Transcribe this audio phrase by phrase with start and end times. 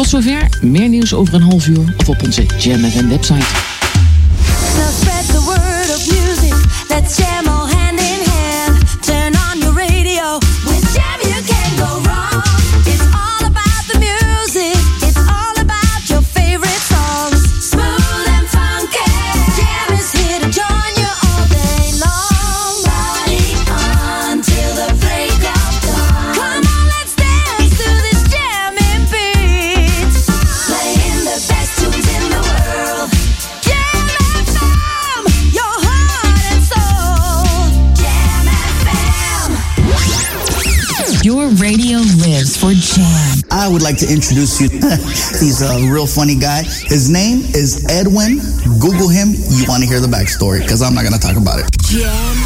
[0.00, 3.46] Tot zover, meer nieuws over een half uur of op onze Jam FM website.
[43.80, 44.68] Would like to introduce you.
[45.40, 46.62] He's a real funny guy.
[46.62, 48.38] His name is Edwin.
[48.78, 49.28] Google him.
[49.28, 51.66] You want to hear the backstory because I'm not going to talk about it.
[51.82, 52.36] Jam.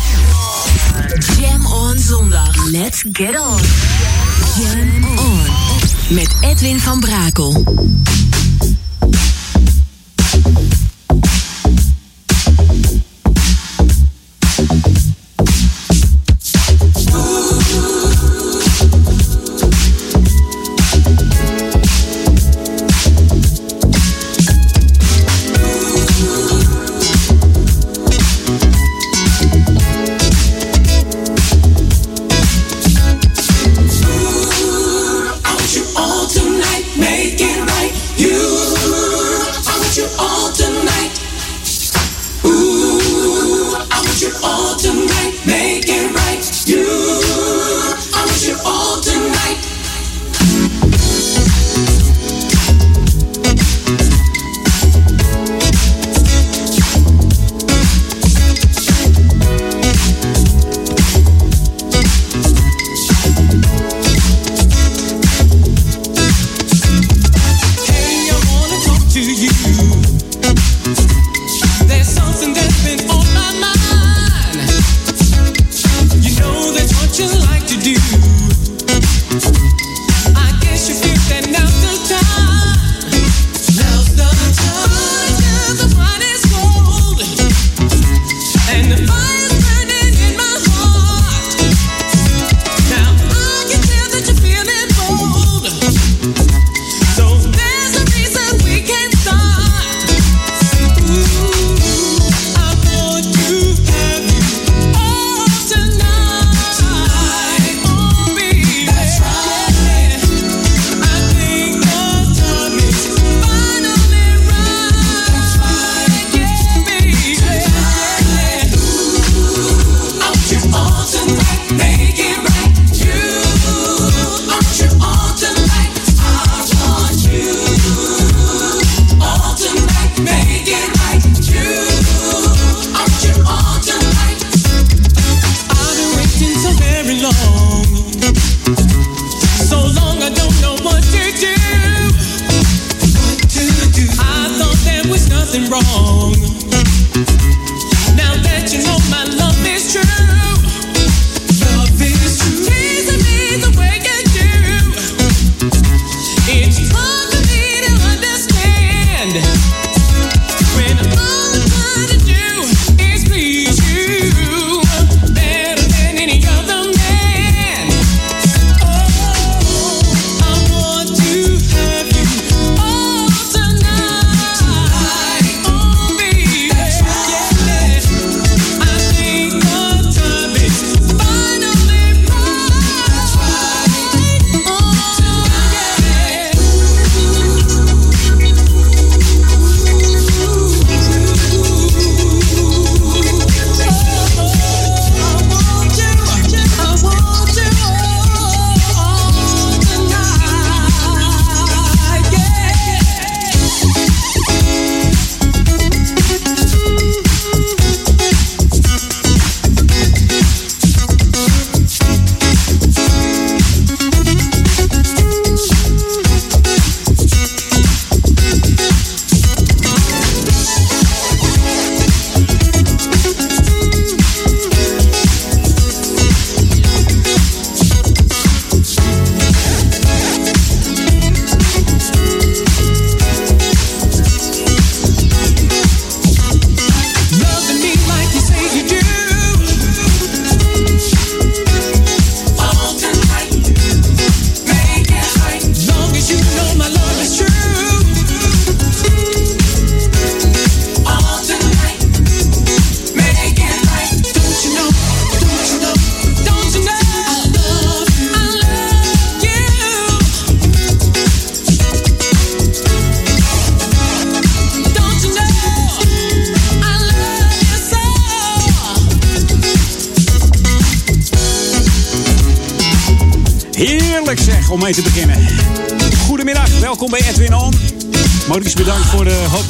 [1.37, 2.55] Jam on zondag.
[2.73, 3.61] Let's get on.
[4.57, 6.15] Jam on.
[6.15, 7.94] Met Edwin van Brakel.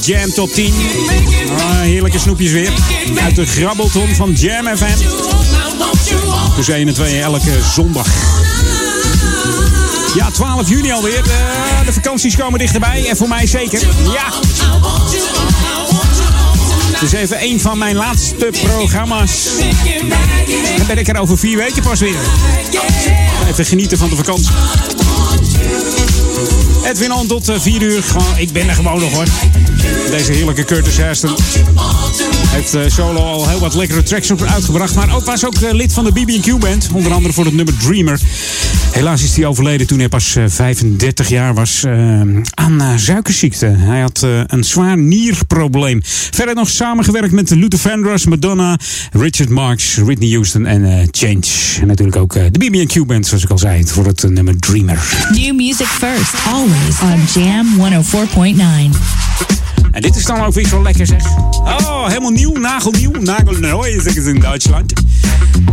[0.04, 0.74] Jam Top 10.
[1.58, 2.72] Ah, heerlijke snoepjes weer.
[3.22, 4.96] Uit de grabbelton van Jam FM.
[6.56, 8.06] Tussen 1 en 2 elke zondag.
[10.14, 11.22] Ja, 12 juni alweer.
[11.84, 13.08] De, vakanties komen dichterbij.
[13.08, 13.80] En voor mij zeker.
[14.12, 14.32] Ja.
[16.92, 19.48] Het is even een van mijn laatste programma's.
[20.76, 22.16] Dan ben ik er over vier weken pas weer.
[23.48, 24.50] Even genieten van de vakantie.
[26.84, 28.02] Edwin On tot 4 uur.
[28.02, 29.26] Gewoon, ik ben er gewoon nog hoor.
[30.10, 31.34] Deze heerlijke Curtis Hairston.
[32.48, 34.94] Heeft eh, solo al heel wat lekkere tracks uitgebracht.
[34.94, 36.88] Maar ook was ook eh, lid van de BB&Q band.
[36.92, 38.20] Onder andere voor het nummer Dreamer.
[38.90, 41.92] Helaas is hij overleden toen hij pas eh, 35 jaar was eh,
[42.54, 43.66] aan eh, suikerziekte.
[43.66, 46.00] Hij had eh, een zwaar nierprobleem.
[46.30, 48.76] Verder nog samengewerkt met Luther Vandross, Madonna,
[49.12, 51.44] Richard Marx, Whitney Houston en eh, Change.
[51.80, 54.58] En natuurlijk ook eh, de BB&Q band, zoals ik al zei, voor het eh, nummer
[54.58, 54.98] Dreamer.
[55.30, 57.66] New music first, always on Jam
[58.92, 59.63] 104.9.
[59.94, 61.24] En dit is dan ook weer zo lekker zeg.
[61.58, 63.10] Oh, helemaal nieuw, nagelnieuw.
[63.20, 64.92] Nagelneu zeggen ze in Duitsland.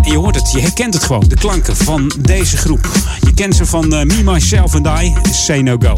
[0.01, 1.25] En je hoort het, je herkent het gewoon.
[1.27, 2.89] De klanken van deze groep.
[3.21, 5.13] Je kent ze van eh, Me, Myself and I.
[5.31, 5.97] Say No Go.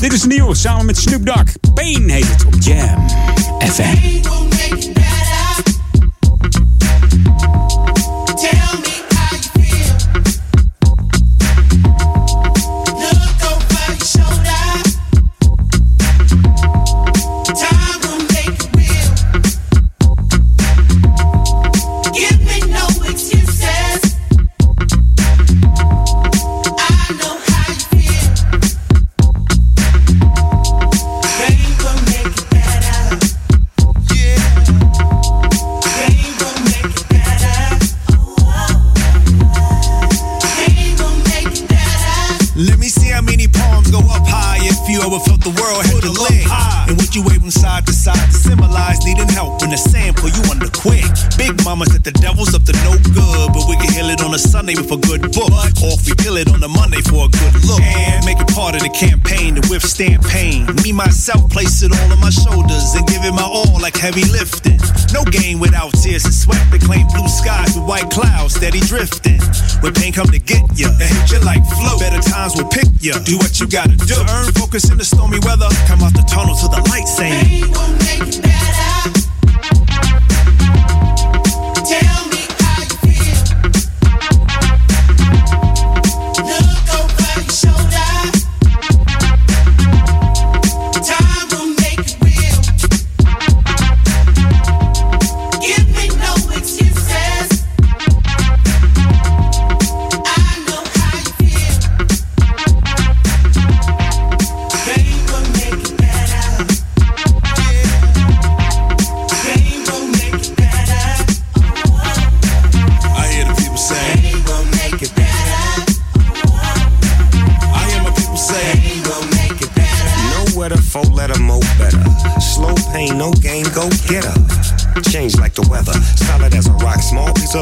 [0.00, 1.44] Dit is nieuw, samen met Snoop Dogg.
[1.74, 3.08] Pain heet het op Jam
[3.58, 5.03] FM.
[54.64, 55.52] A Sunday good book.
[55.84, 57.80] Or if we kill it on a Monday for a good look.
[57.80, 60.66] And make it part of the campaign to withstand pain.
[60.82, 64.24] Me, myself, place it all on my shoulders and give it my all like heavy
[64.32, 64.80] lifting.
[65.12, 66.64] No game without tears and sweat.
[66.70, 69.40] They claim blue skies with white clouds steady drifting.
[69.80, 71.98] When pain come to get ya, it hit you like flow.
[71.98, 73.20] Better times will pick ya.
[73.20, 74.16] Do what you gotta do.
[74.16, 75.68] To earn focus in the stormy weather.
[75.86, 77.68] Come out the tunnel to the light saying.
[81.96, 82.23] I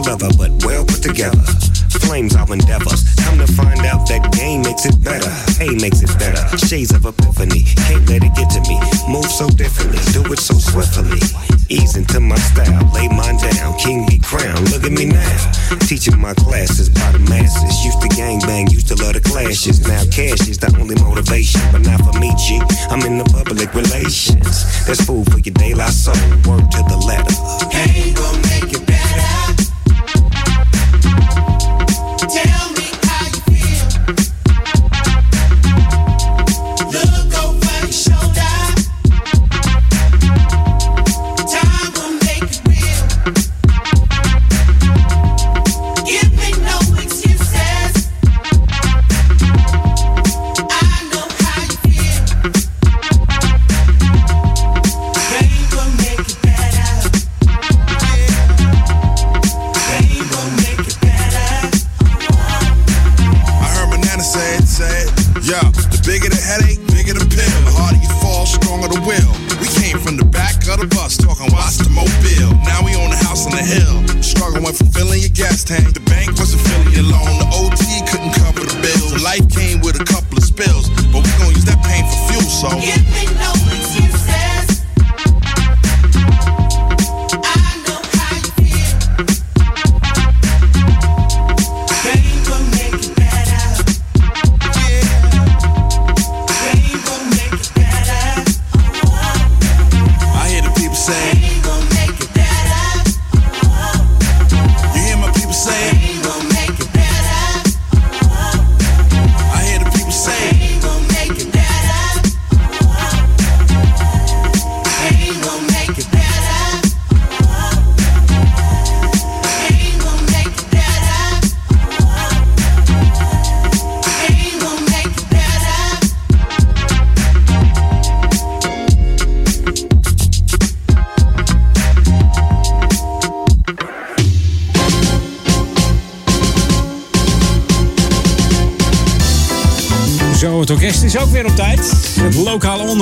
[0.07, 1.43] leather, but well put together.
[2.01, 3.05] Flames our endeavors.
[3.25, 5.31] Come to find out that game makes it better.
[5.59, 6.43] Hey makes it better.
[6.59, 7.63] Shades of epiphany.
[7.89, 8.77] Can't let it get to me.
[9.09, 10.01] Move so differently.
[10.13, 11.21] Do it so swiftly.
[11.69, 12.85] Ease into my style.
[12.95, 13.79] Lay mine down.
[13.79, 14.71] King be crowned.
[14.73, 15.53] Look at me now.
[15.89, 16.52] Teaching my classes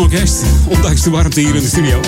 [0.00, 2.00] onorkest, ondanks de warmte hier in de studio.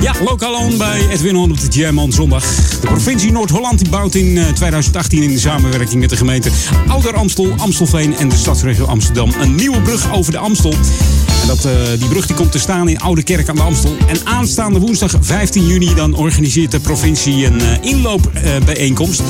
[0.00, 2.44] Ja, lokaal on bij Edwin On op de Jam on zondag.
[2.80, 6.50] De provincie Noord-Holland bouwt in eh, 2018 in samenwerking met de gemeente
[6.88, 10.72] Ouder Amstel, Amstelveen en de stadsregio Amsterdam een nieuwe brug over de Amstel.
[11.42, 13.96] En dat, eh, die brug die komt te staan in Oude Kerk aan de Amstel.
[14.06, 19.22] En aanstaande woensdag 15 juni dan organiseert de provincie een eh, inloopbijeenkomst.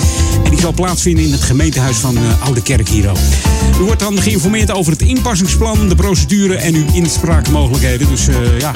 [0.44, 3.16] En die zal plaatsvinden in het gemeentehuis van eh, Oude Kerk hier ook.
[3.80, 8.08] U wordt dan geïnformeerd over het inpassingsplan, de procedure en uw inspraakmogelijkheden.
[8.08, 8.72] Dus eh, ja,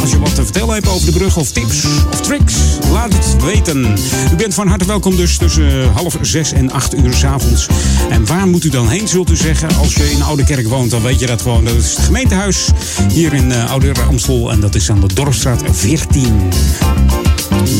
[0.00, 2.54] als je wat te vertellen hebt over de brug of tips of tricks,
[2.92, 3.96] laat het weten.
[4.32, 7.66] U bent van harte welkom dus tussen eh, half zes en acht uur s avonds.
[8.10, 9.76] En waar moet u dan heen, zult u zeggen?
[9.76, 11.64] Als je in Oude Kerk woont, dan weet je dat gewoon.
[11.64, 12.68] Dat is het gemeentehuis
[13.12, 14.50] hier in eh, Oude Amstel.
[14.50, 16.50] En dat is aan de Dorpstraat 14.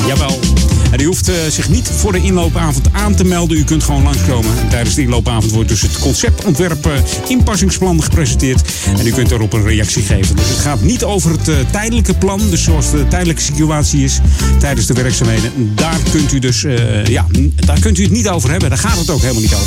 [0.06, 0.53] Jawel.
[1.00, 3.56] U hoeft eh, zich niet voor de inloopavond aan te melden.
[3.56, 4.68] U kunt gewoon langskomen.
[4.68, 6.92] Tijdens de inloopavond wordt dus het conceptontwerp eh,
[7.28, 8.72] inpassingsplan gepresenteerd.
[8.98, 10.36] En u kunt daarop een reactie geven.
[10.36, 12.40] Dus het gaat niet over het eh, tijdelijke plan.
[12.50, 14.20] Dus zoals de tijdelijke situatie is
[14.58, 15.74] tijdens de werkzaamheden.
[15.74, 16.66] Daar kunt u dus,
[17.04, 18.68] ja, daar kunt u het niet over hebben.
[18.68, 19.66] Daar gaat het ook helemaal niet over.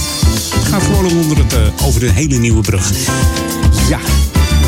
[0.59, 2.91] Het gaat gewoon onder het, over de hele nieuwe brug.
[3.89, 3.99] Ja,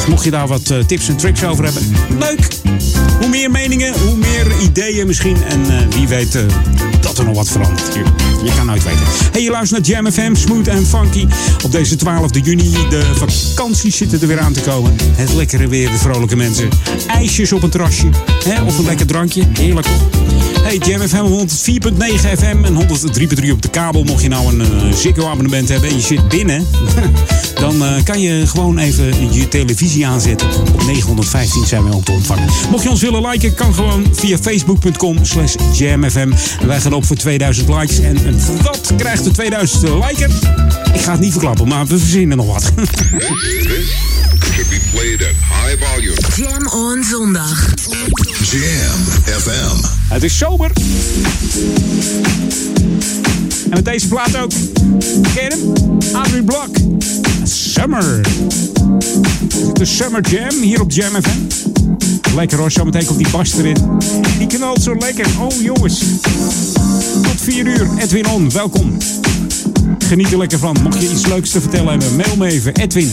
[0.08, 1.84] mocht je daar wat eh, tips en tricks over hebben,
[2.20, 2.48] leuk.
[3.20, 5.44] Hoe meer meningen, hoe meer ideeën misschien.
[5.44, 6.42] En eh, wie weet eh,
[7.02, 7.94] dat er nog wat verandert.
[7.94, 8.04] Je,
[8.44, 9.04] je kan nooit weten.
[9.32, 11.28] Hey, je luistert naar Jam FM, smooth en funky.
[11.64, 14.96] Op deze 12 juni, de vakanties zitten er weer aan te komen.
[15.16, 16.70] Het lekkere weer, de vrolijke mensen.
[17.08, 18.10] IJsjes op een terrasje.
[18.44, 18.64] Hè?
[18.64, 19.44] Of een lekker drankje.
[19.54, 19.88] Heerlijk.
[20.64, 24.04] Hey, Jam FM 104.9 FM en 103.3 op de kabel.
[24.04, 26.68] Mocht je nou een eh, Ziggo-abonnement hebben en je zit binnen...
[27.60, 30.48] dan eh, kan je gewoon even je televisie aanzetten.
[30.74, 32.48] Op 915 zijn we ook te ontvangen.
[32.70, 36.30] Mocht je ons willen liken, kan gewoon via facebook.com slash jamfm.
[36.66, 38.00] Wij gaan op voor 2000 likes.
[38.00, 38.18] En,
[38.64, 40.30] wat krijgt de 2000ste liker?
[40.94, 42.72] Ik ga het niet verklappen, maar we verzinnen nog wat.
[44.44, 46.16] should be played at high volume.
[46.36, 47.74] Jam on zondag.
[48.52, 49.76] Jam FM.
[50.14, 50.72] Het is zomer.
[53.64, 54.52] En met deze plaat ook.
[55.34, 55.74] Ken hem?
[56.16, 56.76] Adrian Block.
[57.44, 58.22] Summer.
[59.74, 61.38] De Summer Jam hier op Jam FM.
[62.36, 63.78] Lekker hoor, zometeen komt die bas erin.
[64.38, 65.26] Die knalt zo lekker.
[65.40, 66.00] Oh jongens.
[67.22, 67.88] Tot 4 uur.
[67.98, 68.98] Edwin On, welkom.
[69.98, 70.78] Geniet er lekker van.
[70.84, 72.74] Mocht je iets leuks te vertellen hebben, mail me even.
[72.74, 73.12] Edwin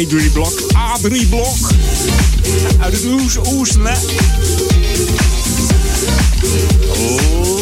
[0.00, 0.60] A3 Blok.
[0.60, 1.70] A3 Blok.
[2.78, 3.96] Uit het Oes, Oosten, hè.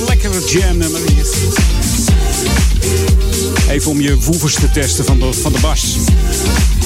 [0.06, 1.26] Lekkere jam nummer hier.
[3.68, 5.96] Even om je woevers te testen van de, van de bas.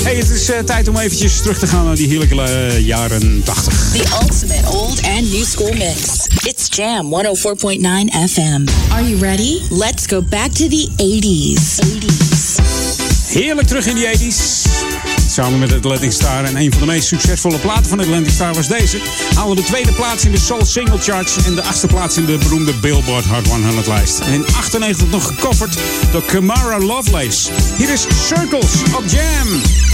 [0.02, 3.42] Hey, het is eh, tijd om eventjes terug te gaan naar die heerlijke eh, jaren
[3.44, 3.90] 80.
[3.92, 6.26] The ultimate old and new school mix.
[6.42, 8.68] It's Jam 104.9 FM.
[8.92, 9.60] Are you ready?
[9.70, 11.86] Let's go back to the 80s.
[11.86, 12.60] 80s.
[13.26, 14.61] Heerlijk terug in die 80s.
[15.32, 16.44] Samen met Atlantic Star.
[16.44, 18.98] En een van de meest succesvolle platen van Atlantic Star was deze.
[19.34, 21.36] Haalde de tweede plaats in de Soul Single Charts.
[21.44, 24.18] En de achtste plaats in de beroemde Billboard Hot 100 lijst.
[24.18, 25.78] En in 98 nog gecoverd
[26.10, 27.50] door Kamara Lovelace.
[27.76, 29.91] Hier is Circles op Jam.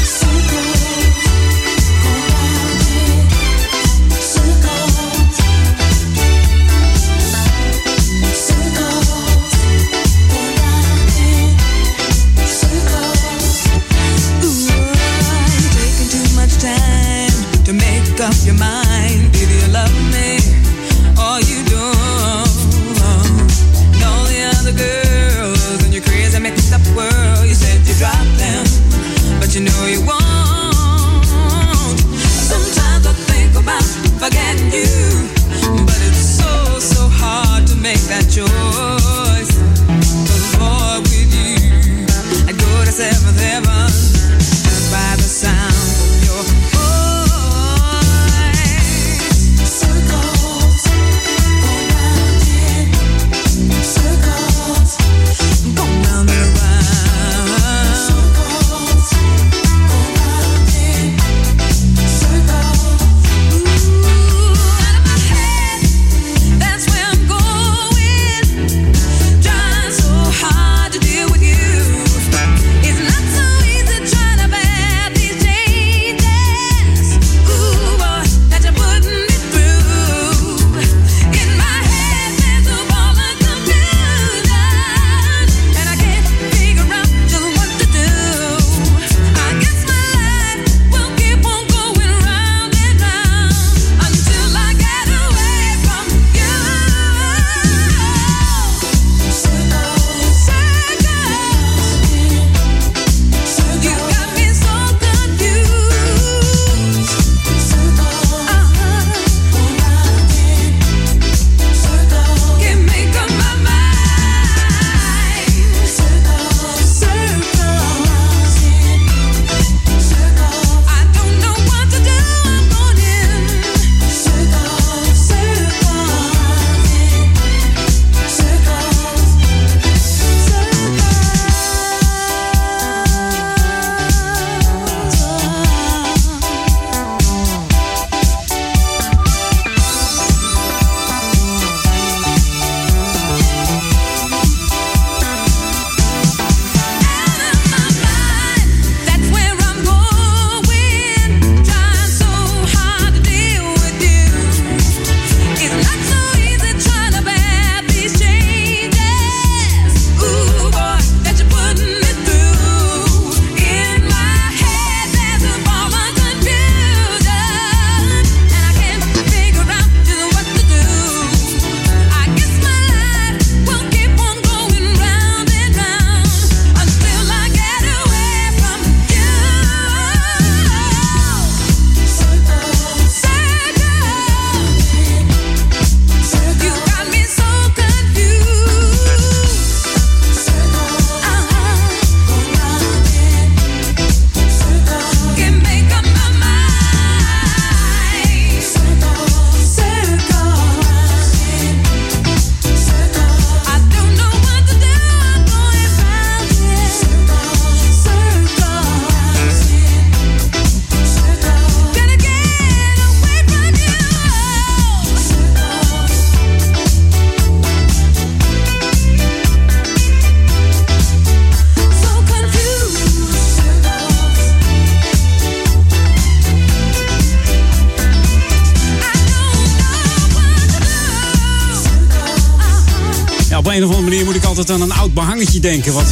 [235.61, 236.07] denken wat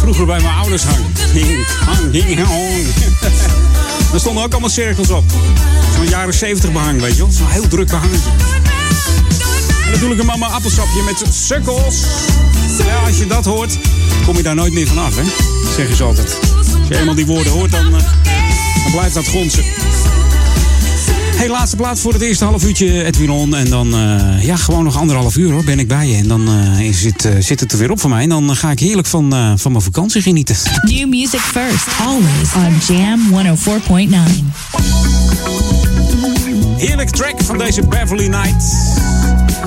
[0.00, 1.04] vroeger bij mijn ouders hang.
[4.10, 5.24] Daar stonden ook allemaal cirkels op.
[5.96, 7.30] Zo'n jaren 70 behang, weet je wel.
[7.30, 8.30] Zo'n heel druk behangetje.
[9.84, 12.02] En natuurlijk een mama appelsapje met sukkels.
[12.78, 13.78] Ja, als je dat hoort,
[14.24, 15.22] kom je daar nooit meer vanaf, hè?
[15.76, 16.38] Zeg ze altijd.
[16.78, 18.02] Als je eenmaal die woorden hoort, dan, eh,
[18.82, 19.64] dan blijft dat gonzen.
[21.36, 23.54] Hey, laatste plaats voor het eerste half uurtje, Edwin On.
[23.56, 26.16] En dan, eh, ja, gewoon nog anderhalf uur hoor, ben ik bij je.
[26.16, 28.22] En dan eh, is het, eh, zit het er weer op voor mij.
[28.22, 30.56] En dan ga ik heerlijk van, van mijn vakantie genieten.
[30.82, 34.52] New music first, always on Jam 104.9.
[36.76, 38.74] Heerlijk track van deze Beverly Knight.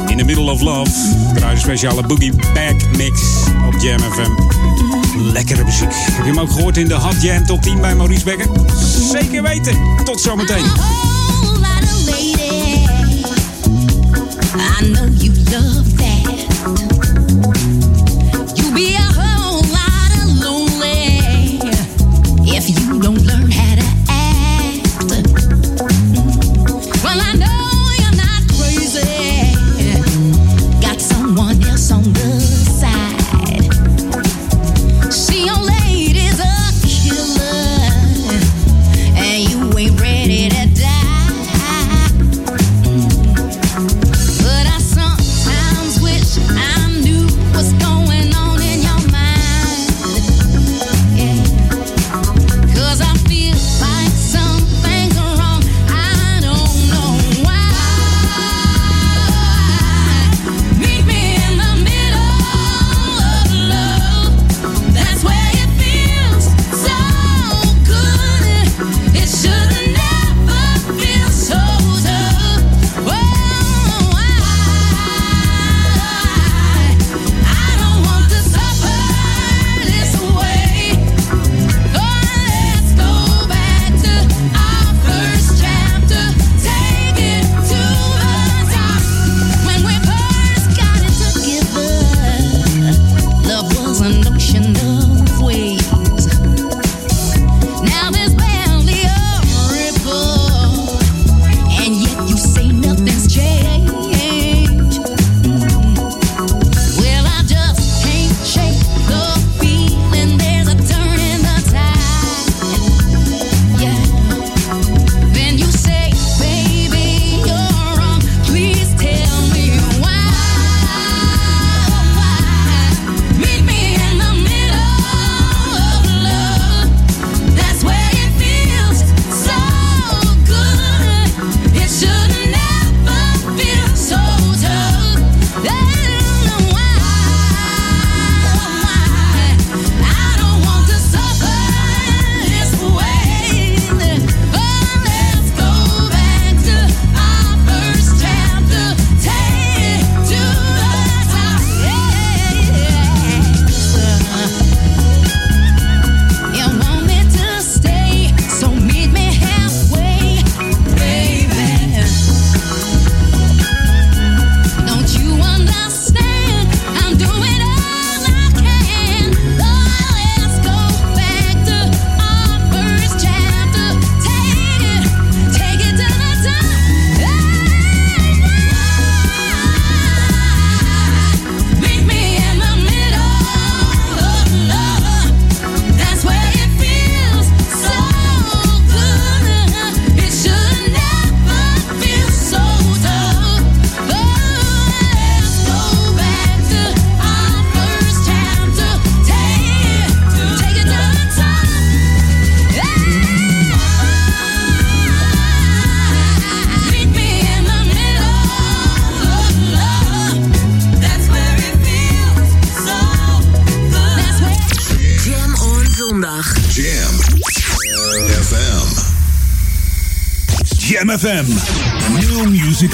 [0.08, 0.92] In the Middle of Love.
[1.34, 3.22] Draai een speciale Boogie Back mix
[3.68, 4.66] op Jam FM
[5.34, 5.94] lekkere muziek.
[5.94, 8.48] Heb je hem ook gehoord in de Hot Jam Top 10 bij Maurice Becker?
[9.12, 9.78] Zeker weten.
[10.04, 10.66] Tot zometeen.
[14.60, 15.97] I know you love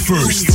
[0.04, 0.53] first.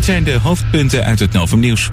[0.00, 1.90] Dit zijn de hoofdpunten uit het Novum Nieuws.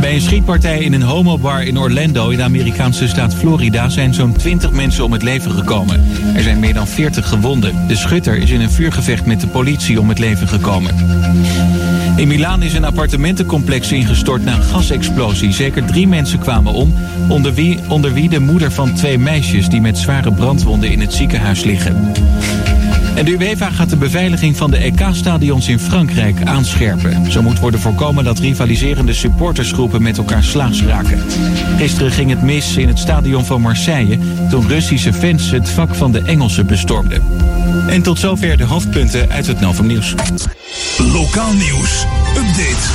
[0.00, 4.32] Bij een schietpartij in een homobar in Orlando in de Amerikaanse staat Florida zijn zo'n
[4.32, 6.04] 20 mensen om het leven gekomen.
[6.34, 7.88] Er zijn meer dan 40 gewonden.
[7.88, 10.94] De schutter is in een vuurgevecht met de politie om het leven gekomen.
[12.16, 15.52] In Milaan is een appartementencomplex ingestort na een gasexplosie.
[15.52, 16.94] Zeker drie mensen kwamen om,
[17.28, 21.12] onder wie, onder wie de moeder van twee meisjes die met zware brandwonden in het
[21.12, 22.12] ziekenhuis liggen.
[23.16, 27.32] En de UEFA gaat de beveiliging van de EK-stadions in Frankrijk aanscherpen.
[27.32, 31.22] Zo moet worden voorkomen dat rivaliserende supportersgroepen met elkaar slaags raken.
[31.76, 34.18] Gisteren ging het mis in het stadion van Marseille
[34.50, 37.22] toen Russische fans het vak van de Engelsen bestormden.
[37.88, 40.14] En tot zover de hoofdpunten uit het Novum Nieuws.
[40.98, 42.04] Lokaal nieuws.
[42.28, 42.86] Update.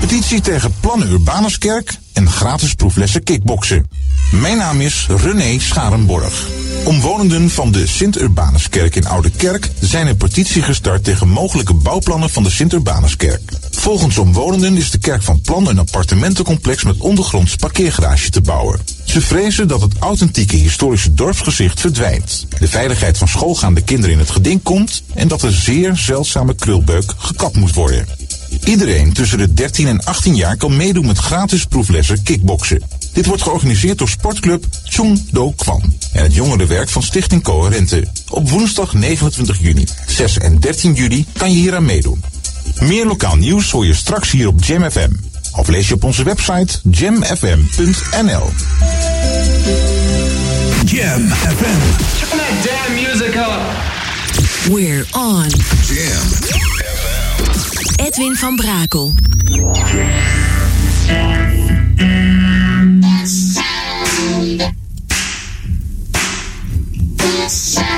[0.00, 3.88] Petitie tegen plannen Urbanuskerk en gratis proeflessen kickboksen.
[4.30, 6.63] Mijn naam is René Scharenborg.
[6.84, 12.42] Omwonenden van de Sint-Urbanuskerk in Oude Kerk zijn een petitie gestart tegen mogelijke bouwplannen van
[12.42, 13.40] de Sint-Urbanuskerk.
[13.70, 18.80] Volgens omwonenden is de kerk van plan een appartementencomplex met ondergronds parkeergarage te bouwen.
[19.04, 24.30] Ze vrezen dat het authentieke historische dorpsgezicht verdwijnt, de veiligheid van schoolgaande kinderen in het
[24.30, 28.06] geding komt en dat de zeer zeldzame krulbeuk gekapt moet worden.
[28.64, 32.82] Iedereen tussen de 13 en 18 jaar kan meedoen met gratis proeflessen kickboksen.
[33.14, 38.04] Dit wordt georganiseerd door sportclub Chung Do Kwan en het jongerenwerk van Stichting Coherente.
[38.28, 42.22] Op woensdag 29 juni, 6 en 13 juli kan je hier aan meedoen.
[42.80, 45.10] Meer lokaal nieuws hoor je straks hier op Jam FM.
[45.56, 48.50] Of lees je op onze website jamfm.nl.
[50.84, 51.80] Jam FM.
[52.18, 53.92] Turn that damn music up.
[54.72, 55.48] We're on.
[55.86, 56.28] Jam
[57.96, 59.12] Edwin van Brakel.
[61.06, 61.63] Jam
[67.46, 67.93] It's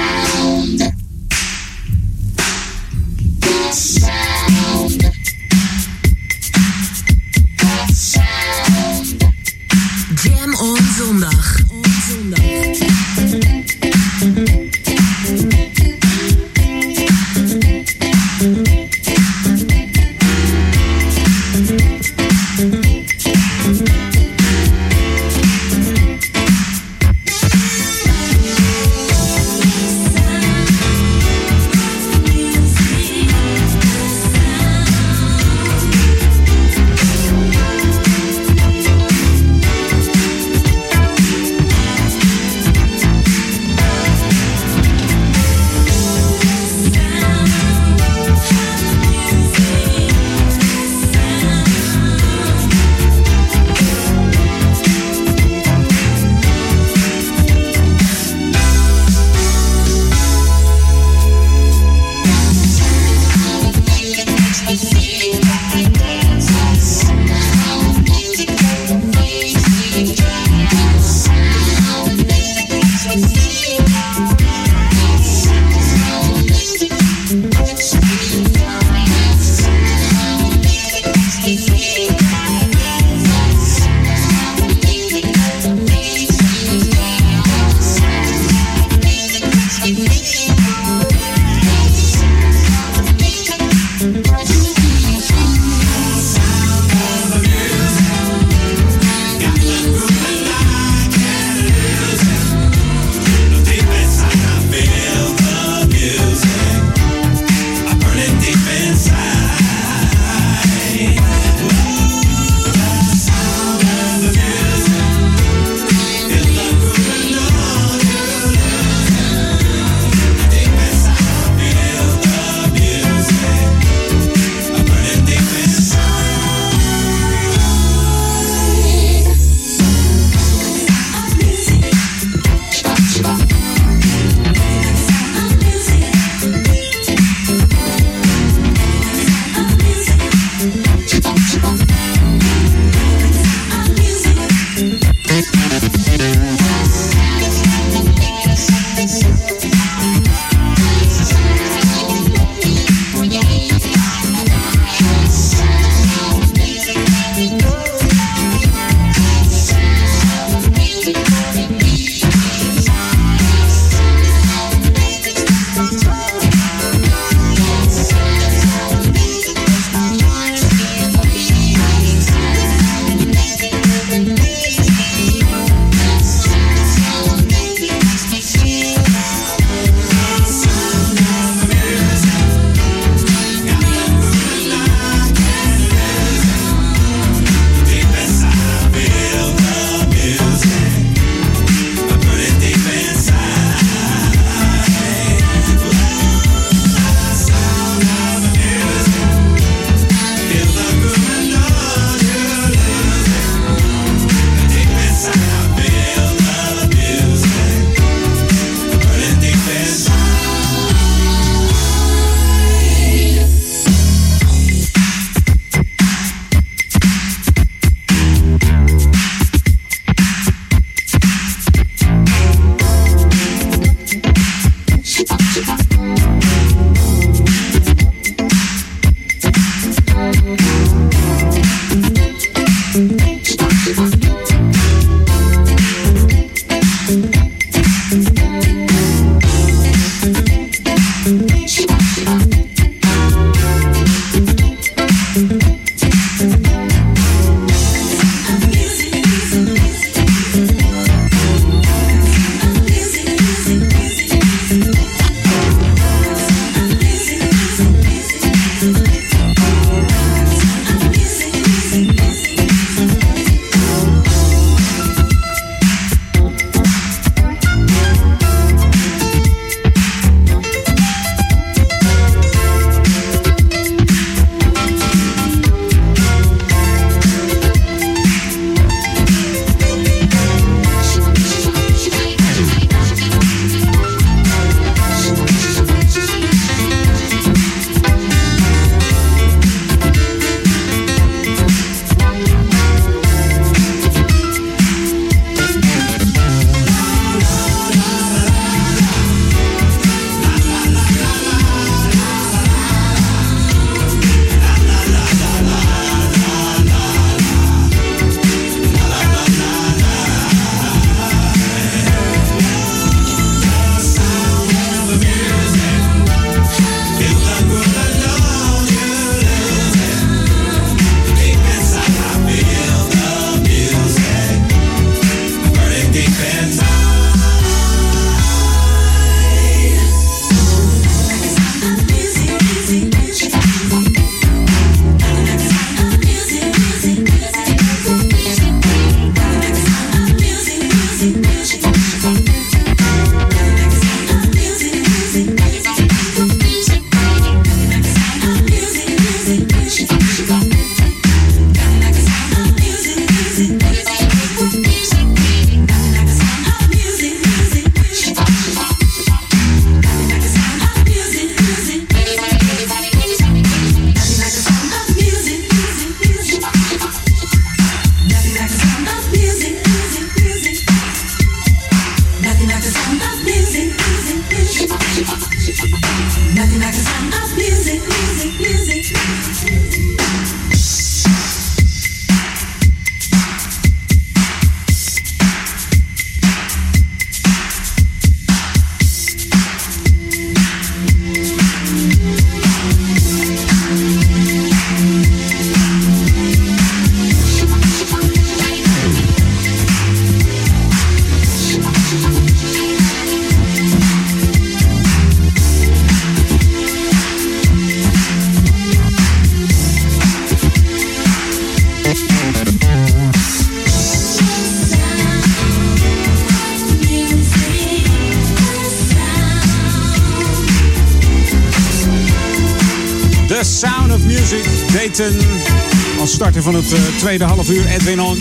[426.63, 427.87] van het eh, tweede half uur.
[427.87, 428.37] Edwin On.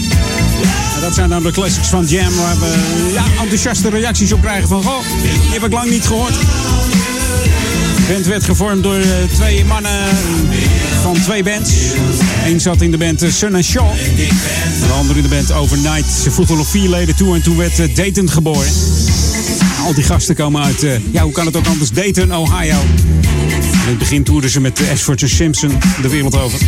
[0.95, 4.67] En dat zijn dan de classics van Jam waar we ja, enthousiaste reacties op krijgen
[4.67, 4.83] van...
[4.83, 6.33] Goh, die heb ik lang niet gehoord.
[8.07, 10.07] Band werd gevormd door eh, twee mannen
[11.01, 11.71] van twee bands.
[12.45, 13.93] Eén zat in de band eh, Sun and Shaw.
[14.87, 16.11] De andere in de band Overnight.
[16.23, 18.71] Ze voegden nog vier leden toe en toen werd eh, Dayton geboren.
[19.85, 22.77] Al die gasten komen uit, ja hoe kan het ook anders, Dayton, Ohio.
[23.85, 26.59] In het begin toerden ze met Ashford Simpson de wereld over.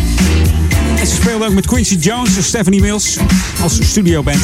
[0.99, 3.17] En ze speelden ook met Quincy Jones en Stephanie Mills
[3.61, 4.39] als studioband.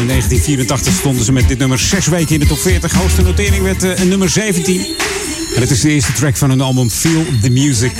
[0.00, 2.92] In 1984 stonden ze met dit nummer zes weken in de top 40.
[2.92, 4.86] Hoogste notering werd eh, een nummer 17.
[5.54, 7.92] En het is de eerste track van hun album Feel the Music.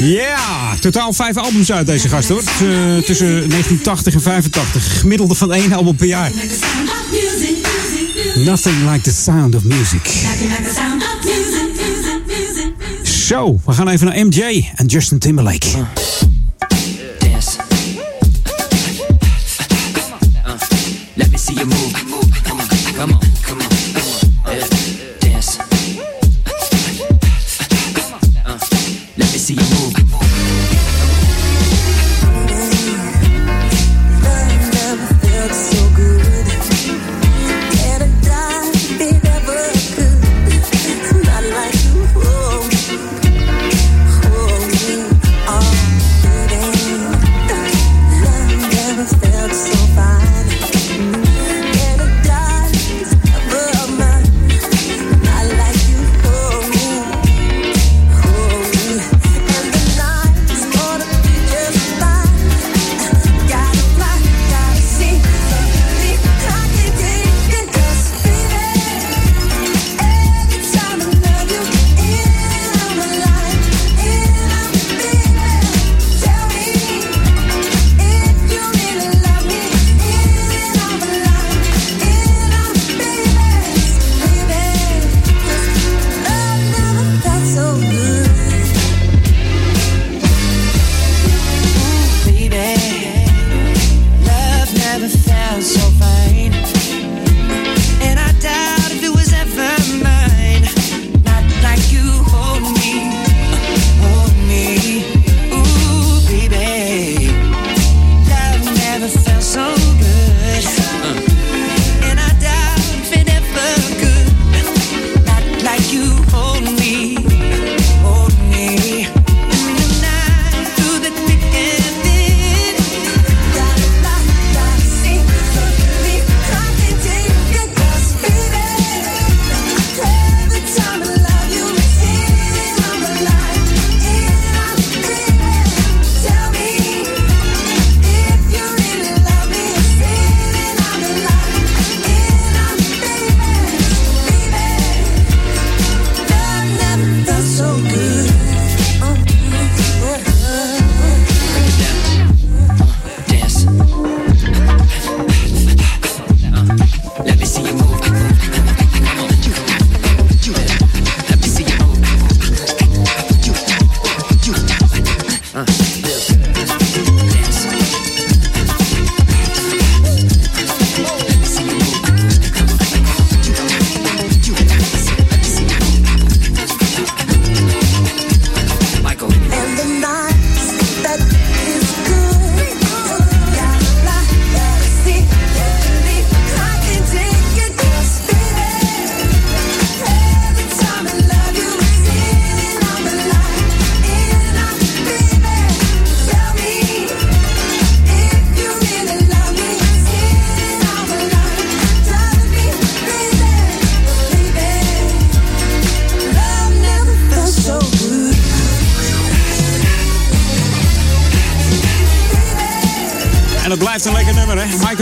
[0.00, 2.42] Ja, totaal vijf albums uit deze gast hoor.
[2.42, 4.98] T- tussen 1980 en 85.
[5.00, 6.30] Gemiddelde van één album per jaar.
[8.44, 10.06] Nothing like the sound of music.
[13.30, 15.99] Zo, we gaan even naar MJ en Justin Timberlake.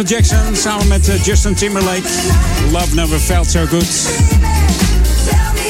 [0.08, 2.08] Jackson samen met eh, Justin Timberlake.
[2.72, 4.08] Love Never Felt So Good.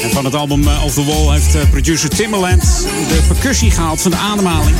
[0.03, 2.61] En van het album eh, Off The Wall heeft eh, producer Timberland
[3.07, 4.75] de percussie gehaald van de ademhaling.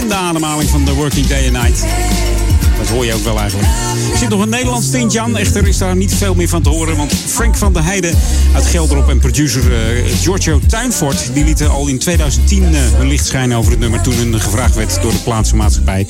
[0.00, 1.86] En de ademhaling van The Working Day and Night.
[2.88, 3.68] Dat hoor je ook wel eigenlijk.
[4.12, 5.36] Er zit nog een Nederlands tintje aan.
[5.36, 6.96] Echter is daar niet veel meer van te horen.
[6.96, 8.14] Want Frank van der Heijden
[8.54, 11.30] uit Gelderop en producer eh, Giorgio Tuinfort...
[11.34, 14.00] die lieten al in 2010 eh, hun licht schijnen over het nummer...
[14.00, 16.06] toen hun gevraagd werd door de plaatsmaatschappij.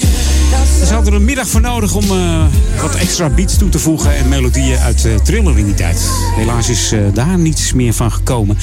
[0.86, 2.46] Ze hadden er een middag voor nodig om eh,
[2.80, 4.14] wat extra beats toe te voegen...
[4.14, 6.00] en melodieën uit Thriller in die tijd.
[6.36, 8.58] Helaas is daar niets meer van gekomen.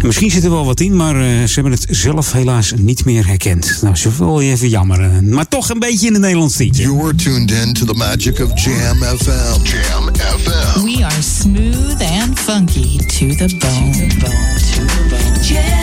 [0.00, 3.04] En misschien zit er wel wat in, maar eh, ze hebben het zelf helaas niet
[3.04, 3.78] meer herkend.
[3.82, 5.00] Nou, ze wel even jammer.
[5.00, 6.82] eh, maar toch een beetje in het Nederlands tintje.
[6.82, 9.62] You're tuned in to the magic of Jam FM.
[9.62, 10.82] Jam FM.
[10.84, 14.06] We are smooth and funky to the bone.
[15.42, 15.79] Jam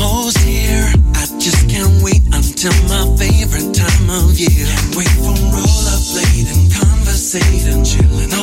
[0.00, 0.86] almost here.
[1.14, 4.66] I just can't wait until my favorite time of year.
[4.66, 8.37] Can't wait for rollerblading, conversating, chilling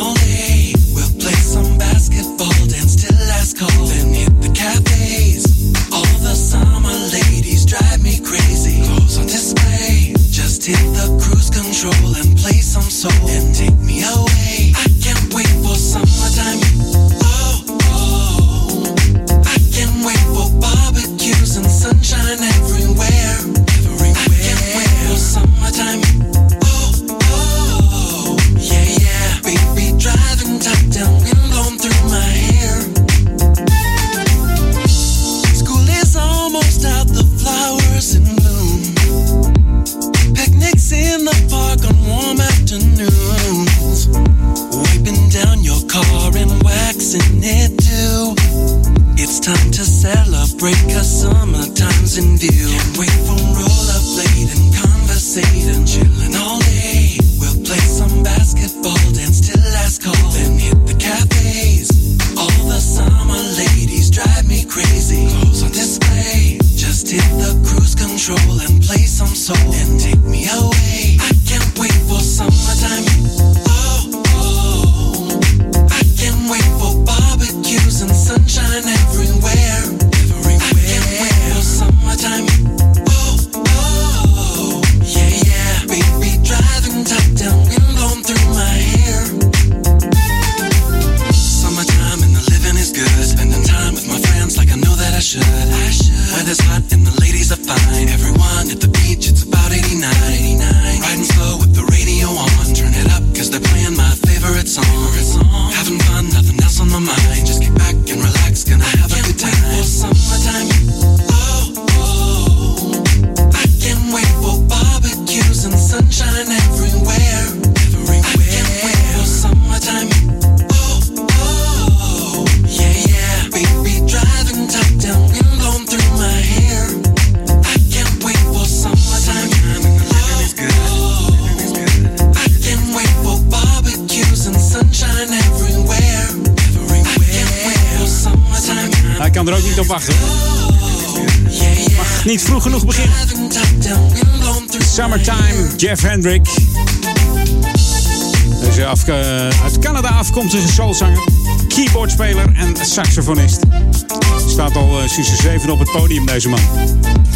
[156.36, 156.60] deze man.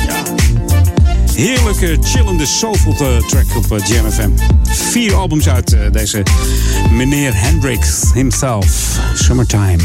[0.07, 0.23] Ja.
[1.35, 4.33] Heerlijke, chillende, soulful eh, track op eh, Jam.
[4.63, 6.23] Vier albums uit eh, deze
[6.91, 8.99] meneer Hendricks himself.
[9.13, 9.83] Summertime.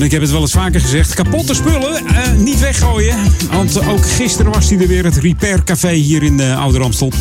[0.00, 1.14] Ik heb het wel eens vaker gezegd.
[1.14, 2.02] Kapotte spullen,
[2.36, 3.16] niet weggooien.
[3.50, 7.12] Want ook gisteren was hij er weer, het Repair Café hier in uh, Ouder Amstel.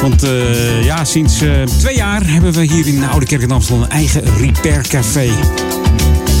[0.00, 3.82] Want eh, ja, sinds eh, twee jaar hebben we hier in Oude Kerk in Amstel
[3.82, 5.30] een eigen Repair Café.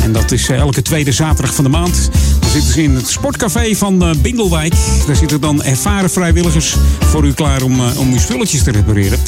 [0.02, 2.10] En dat is eh, elke tweede zaterdag van de maand.
[2.40, 4.74] Dan zitten ze in het sportcafé van Bindelwijk.
[5.06, 9.18] Daar zitten dan ervaren vrijwilligers voor u klaar om, om uw spulletjes te repareren.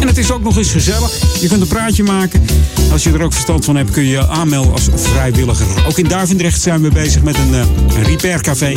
[0.00, 1.40] En het is ook nog eens gezellig.
[1.40, 2.44] Je kunt een praatje maken.
[2.92, 5.66] Als je er ook verstand van hebt, kun je je aanmelden als vrijwilliger.
[5.86, 8.72] Ook in Duivendrecht zijn we bezig met een, een repaircafé.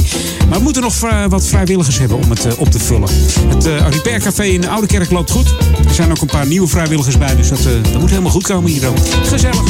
[0.49, 0.99] Maar we moeten nog
[1.29, 3.09] wat vrijwilligers hebben om het eh, op te vullen.
[3.47, 5.55] Het eh repaircafé in de Oude Kerk loopt goed.
[5.87, 8.43] Er zijn ook een paar nieuwe vrijwilligers bij, dus dat, eh, dat moet helemaal goed
[8.43, 8.87] komen hier.
[8.87, 8.97] ook.
[9.23, 9.63] Gezellig.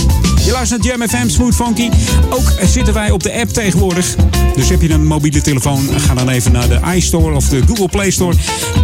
[0.45, 1.89] Je luistert naar Jam FM Smooth Funky.
[2.29, 4.15] Ook zitten wij op de app tegenwoordig.
[4.55, 7.87] Dus heb je een mobiele telefoon, ga dan even naar de iStore of de Google
[7.87, 8.35] Play Store.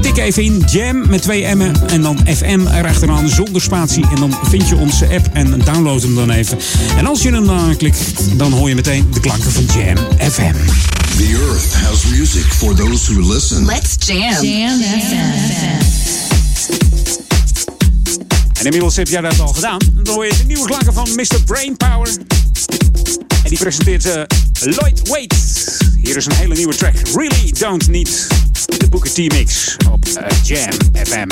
[0.01, 4.05] Tik even in Jam met twee M'en en dan FM erachteraan zonder spatie.
[4.09, 6.57] En dan vind je onze app en download hem dan even.
[6.97, 9.97] En als je hem dan aanklikt, dan hoor je meteen de klanken van Jam
[10.31, 10.53] FM.
[11.17, 13.65] The earth has music for those who listen.
[13.65, 14.43] Let's jam.
[14.43, 15.79] Jam FM.
[18.57, 19.79] En inmiddels heb jij dat al gedaan.
[19.93, 21.43] Dan hoor je de nieuwe klanken van Mr.
[21.45, 22.07] Brainpower.
[23.43, 24.21] En die presenteert uh,
[24.59, 25.33] Lloyd Wait.
[26.01, 26.93] Hier is een hele nieuwe track.
[27.13, 28.27] Really Don't Need
[28.77, 30.71] de Booker T Mix op eh, Jam
[31.05, 31.27] FM.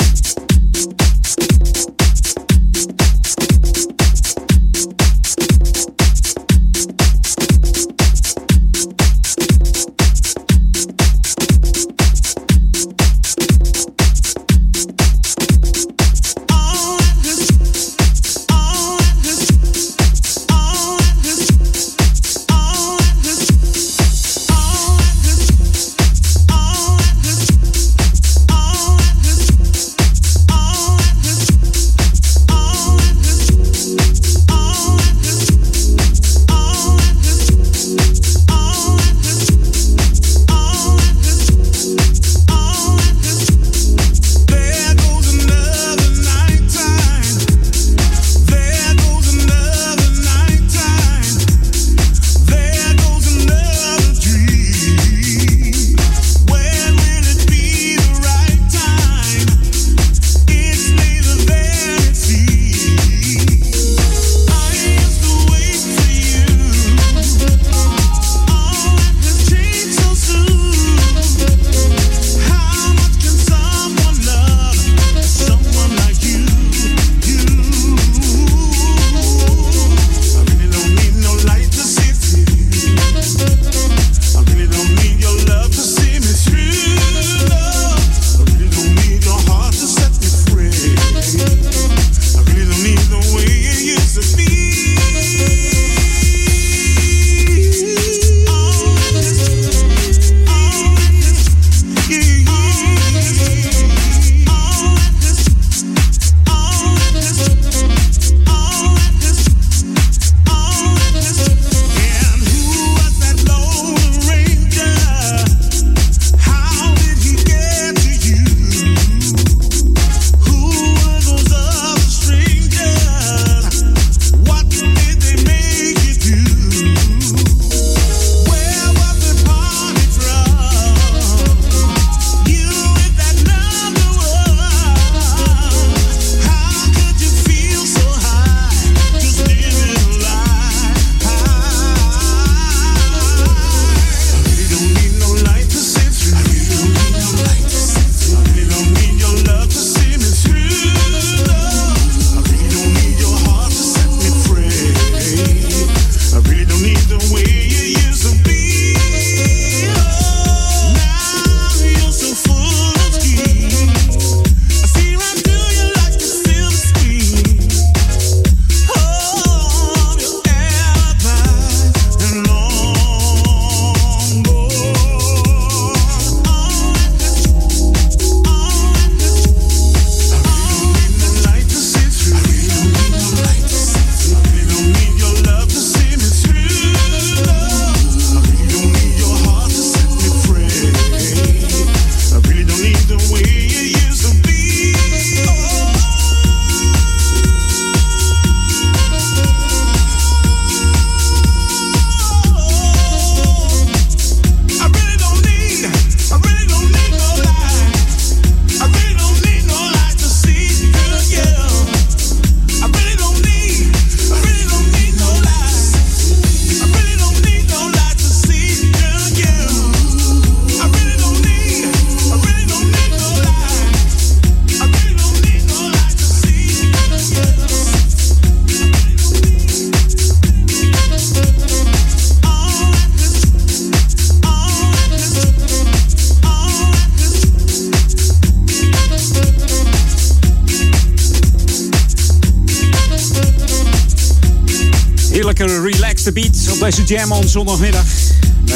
[246.80, 248.04] Deze Jam on zondagmiddag.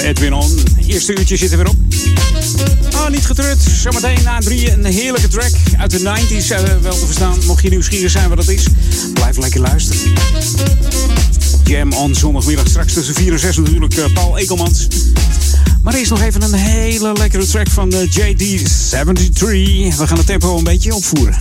[0.03, 0.63] Edwin On.
[0.87, 1.77] Eerste uurtje zit er weer op.
[2.95, 3.61] Oh, niet getreurd.
[3.61, 7.39] Zometeen na drieën een heerlijke track uit de 90s eh, wel te verstaan.
[7.47, 8.67] Mocht je nieuwsgierig zijn wat dat is,
[9.13, 10.01] blijf lekker luisteren.
[11.65, 12.69] Jam on zondagmiddag.
[12.69, 14.87] Straks tussen 4 en 6 natuurlijk eh, Paul Ekelmans.
[15.83, 19.97] Maar eerst nog even een hele lekkere track van eh, JD73.
[19.97, 21.37] We gaan het tempo een beetje opvoeren.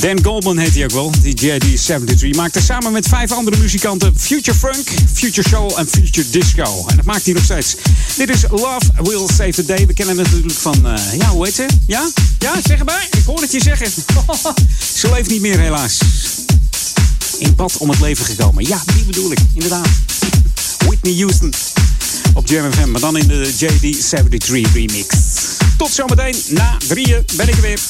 [0.00, 2.36] Dan Goldman heet hij ook wel, die JD73.
[2.36, 6.84] Maakte samen met vijf andere muzikanten Future Funk, Future Soul en Future Disco.
[6.86, 7.76] En dat maakt hij nog steeds.
[8.16, 9.86] Dit is Love Will Save the Day.
[9.86, 11.66] We kennen het natuurlijk van, eh, ja, hoe heet ze?
[11.86, 12.10] Ja?
[12.38, 13.08] Ja, zeg maar.
[13.10, 13.86] Ik hoor het je zeggen.
[15.00, 15.98] ze leeft niet meer helaas.
[17.38, 18.66] In pad om het leven gekomen.
[18.66, 19.88] Ja, die bedoel ik, inderdaad.
[20.86, 21.52] Whitney Houston
[22.34, 25.06] op Jam FM, maar dan in de JD73 remix.
[25.76, 27.80] Tot zometeen, na drieën ben ik er weer.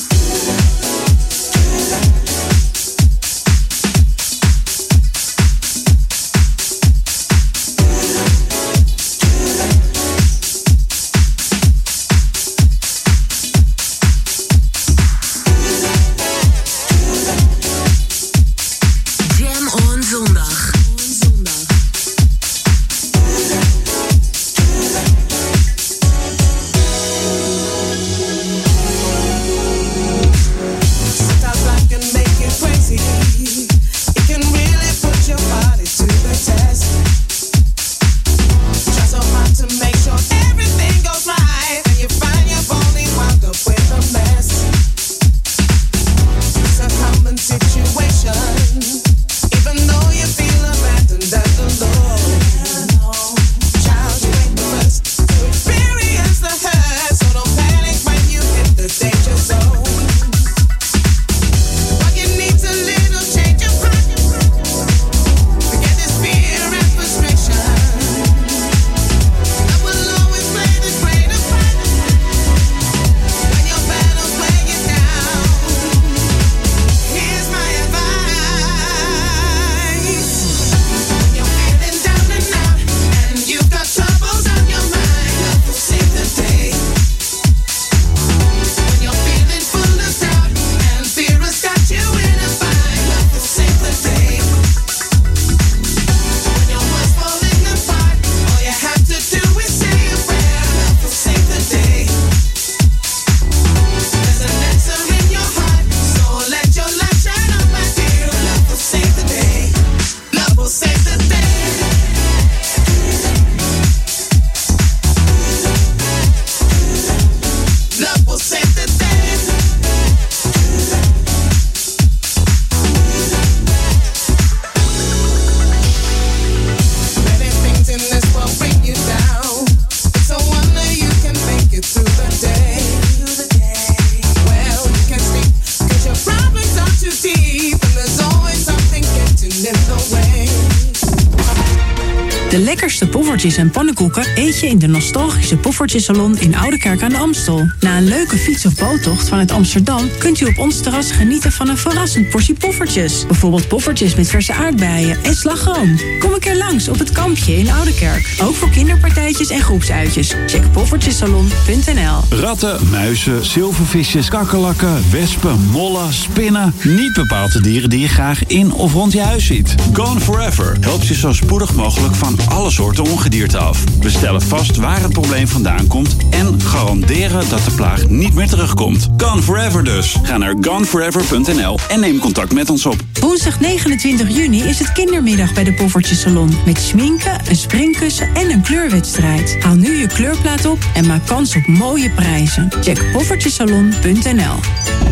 [143.45, 143.71] En
[144.01, 147.71] eet je in de nostalgische Poffertjesalon in Oudekerk aan de Amstel.
[147.81, 151.69] Na een leuke fiets- of boottocht vanuit Amsterdam kunt u op ons terras genieten van
[151.69, 153.27] een verrassend portie poffertjes.
[153.27, 155.99] Bijvoorbeeld poffertjes met verse aardbeien en slagroom.
[156.19, 158.35] Kom een keer langs op het kampje in Oudekerk.
[158.43, 160.35] Ook voor kinderpartijtjes en groepsuitjes.
[160.47, 166.75] Check poffertjesalon.nl Ratten, muizen, zilvervisjes, kakkerlakken, wespen, mollen, spinnen.
[166.83, 169.75] Niet bepaalde dieren die je graag in of rond je huis ziet.
[169.93, 173.90] Gone Forever helpt je zo spoedig mogelijk van alle soorten ongedierte af.
[174.01, 178.49] We stellen vast waar het probleem vandaan komt en garanderen dat de plaag niet meer
[178.49, 179.09] terugkomt.
[179.17, 180.17] Gone Forever dus.
[180.23, 182.97] Ga naar goneforever.nl en neem contact met ons op.
[183.21, 186.51] Woensdag 29 juni is het kindermiddag bij de Poffertjesalon.
[186.67, 189.57] Met schminken, een springkussen en een kleurwedstrijd.
[189.61, 192.69] Haal nu je kleurplaat op en maak kans op mooie prijzen.
[192.81, 195.10] Check poffertjesalon.nl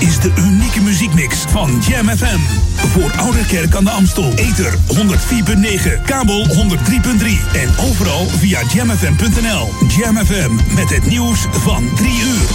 [0.00, 2.38] is de unieke muziekmix van Jam FM.
[2.76, 4.32] Voor Ouderkerk aan de Amstel.
[4.34, 6.54] Ether 104.9, kabel 103.3
[7.52, 9.72] en overal via jamfm.nl.
[9.88, 12.48] Jam FM met het nieuws van 3 uur.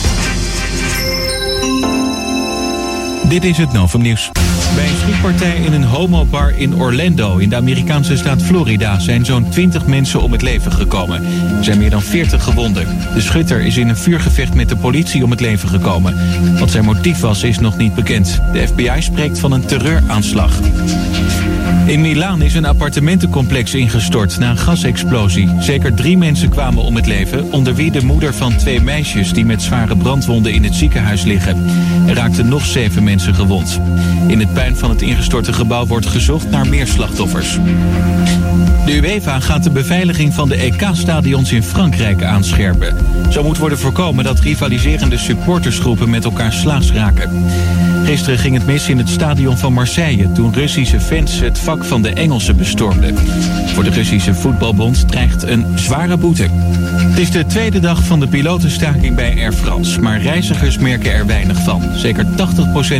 [3.29, 4.31] Dit is het Novum Nieuws.
[4.75, 9.49] Bij een schietpartij in een homobar in Orlando in de Amerikaanse staat Florida zijn zo'n
[9.49, 11.25] 20 mensen om het leven gekomen.
[11.57, 12.87] Er zijn meer dan 40 gewonden.
[13.13, 16.15] De schutter is in een vuurgevecht met de politie om het leven gekomen.
[16.59, 18.41] Wat zijn motief was is nog niet bekend.
[18.53, 20.59] De FBI spreekt van een terreuraanslag.
[21.85, 25.49] In Milaan is een appartementencomplex ingestort na een gasexplosie.
[25.59, 29.45] Zeker drie mensen kwamen om het leven, onder wie de moeder van twee meisjes die
[29.45, 31.65] met zware brandwonden in het ziekenhuis liggen.
[32.07, 33.79] Er raakten nog zeven mensen gewond.
[34.27, 37.57] In het van het ingestorte gebouw wordt gezocht naar meer slachtoffers.
[38.85, 42.95] De UEFA gaat de beveiliging van de EK-stadions in Frankrijk aanscherpen.
[43.29, 47.45] Zo moet worden voorkomen dat rivaliserende supportersgroepen met elkaar slaags raken.
[48.09, 52.01] Gisteren ging het mis in het stadion van Marseille toen Russische fans het vak van
[52.01, 53.17] de Engelsen bestormden.
[53.67, 56.47] Voor de Russische voetbalbond dreigt een zware boete.
[56.51, 61.25] Het is de tweede dag van de pilotenstaking bij Air France, maar reizigers merken er
[61.25, 61.81] weinig van.
[61.95, 62.29] Zeker 80%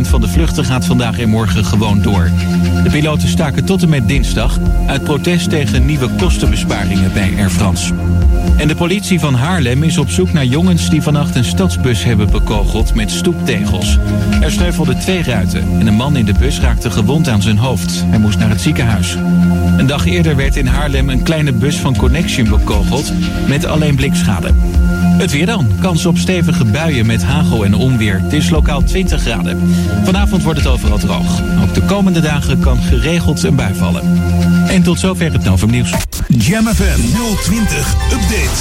[0.00, 2.30] van de vluchten gaat vandaag en morgen gewoon door.
[2.82, 7.94] De piloten staken tot en met dinsdag uit protest tegen nieuwe kostenbesparingen bij Air France.
[8.56, 12.30] En de politie van Haarlem is op zoek naar jongens die vannacht een stadsbus hebben
[12.30, 13.98] bekogeld met stoeptegels.
[14.40, 18.04] Er sneuvelden twee ruiten en een man in de bus raakte gewond aan zijn hoofd.
[18.06, 19.16] Hij moest naar het ziekenhuis.
[19.76, 23.12] Een dag eerder werd in Haarlem een kleine bus van Connection bekogeld
[23.48, 24.50] met alleen blikschade.
[25.20, 25.68] Het weer dan.
[25.80, 28.20] Kans op stevige buien met hagel en onweer.
[28.20, 29.74] Het is lokaal 20 graden.
[30.04, 31.40] Vanavond wordt het overal droog.
[31.62, 34.02] Ook de komende dagen kan geregeld een bui vallen.
[34.68, 35.92] En tot zover het Novum Nieuws.
[36.38, 37.00] Jam FM
[37.36, 38.58] 020 Update.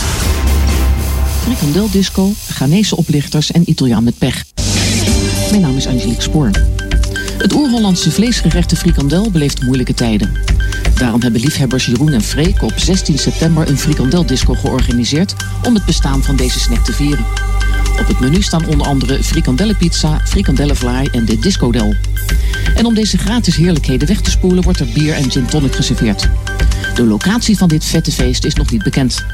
[1.41, 4.45] Frikandel disco, Ghanese oplichters en Italiaan met pech.
[5.49, 6.49] Mijn naam is Angelique Spoor.
[7.37, 10.31] Het oer-Hollandse vleesgerechte frikandel beleeft moeilijke tijden.
[10.99, 16.23] Daarom hebben liefhebbers Jeroen en Freek op 16 september een frikandeldisco georganiseerd om het bestaan
[16.23, 17.25] van deze snack te vieren.
[17.99, 21.95] Op het menu staan onder andere frikandellenpizza, frikandellenvlaai en de discodel.
[22.75, 26.29] En om deze gratis heerlijkheden weg te spoelen wordt er bier en gin tonic geserveerd.
[26.95, 29.25] De locatie van dit vette feest is nog niet bekend.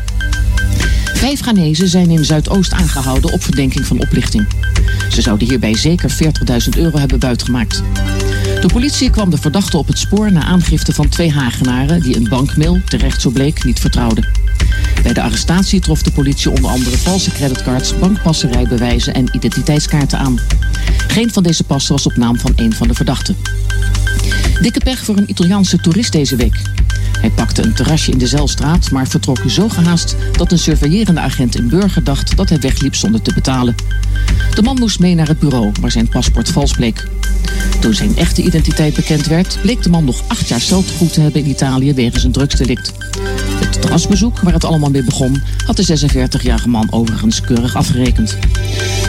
[1.25, 4.47] Vijf Ghanese zijn in Zuidoost aangehouden op verdenking van oplichting.
[5.09, 7.83] Ze zouden hierbij zeker 40.000 euro hebben buitgemaakt.
[8.61, 12.29] De politie kwam de verdachte op het spoor na aangifte van twee Hagenaren die een
[12.29, 14.27] bankmail, terecht zo bleek, niet vertrouwden.
[15.03, 20.39] Bij de arrestatie trof de politie onder andere valse creditcards, bankpassen, rijbewijzen en identiteitskaarten aan.
[21.07, 23.37] Geen van deze passen was op naam van een van de verdachten.
[24.61, 26.61] Dikke pech voor een Italiaanse toerist deze week.
[27.25, 31.55] Hij pakte een terrasje in de Zelstraat, maar vertrok zo gehaast dat een surveillerende agent
[31.55, 33.75] in Burger dacht dat hij wegliep zonder te betalen.
[34.53, 37.07] De man moest mee naar het bureau, waar zijn paspoort vals bleek.
[37.79, 41.41] Toen zijn echte identiteit bekend werd, bleek de man nog acht jaar celtegoed te hebben
[41.41, 42.91] in Italië wegens een drugsdelict.
[43.59, 48.37] Het terrasbezoek, waar het allemaal mee begon, had de 46-jarige man overigens keurig afgerekend.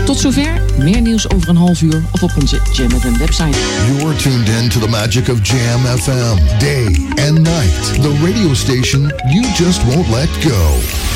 [0.05, 3.59] Tot zover, meer nieuws over een half uur of op onze Jam website.
[3.87, 6.85] You're tuned in to the magic of Jam FM, day
[7.29, 8.03] and night.
[8.03, 11.16] The radio station you just won't let go.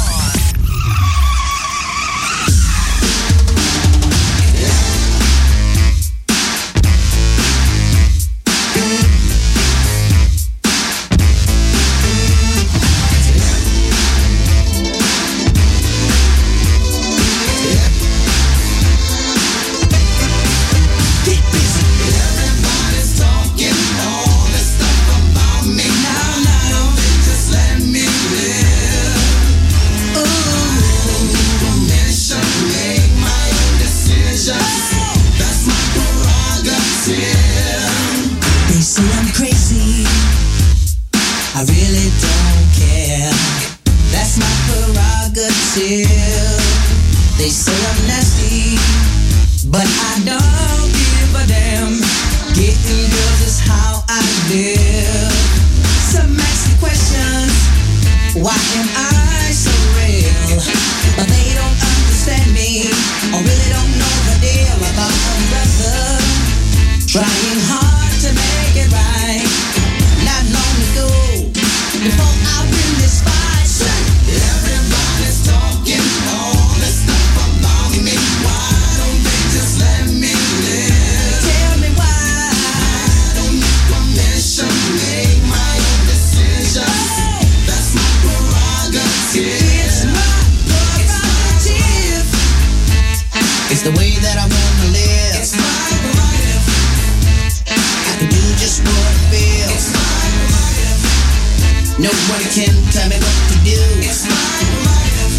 [102.01, 103.77] Nobody can tell me what to do.
[104.01, 105.37] It's my prerogative.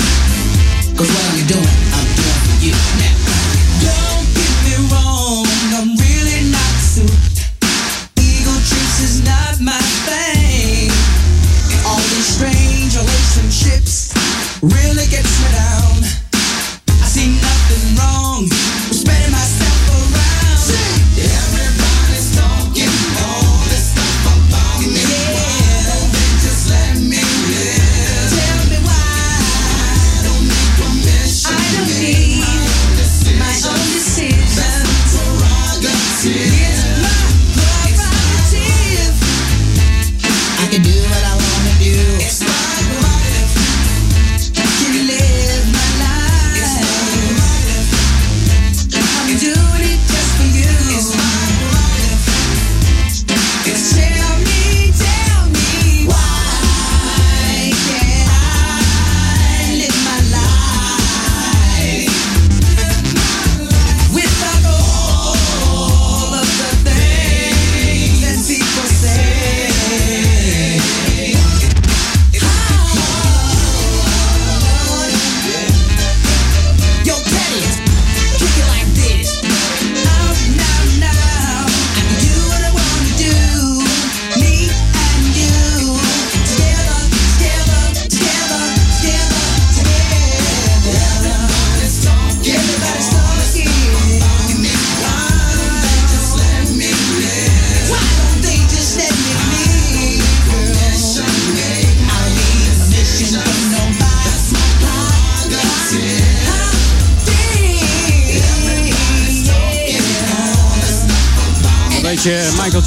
[0.96, 2.70] Cause what I'm doing, I'm doing for you.
[3.02, 3.21] Now,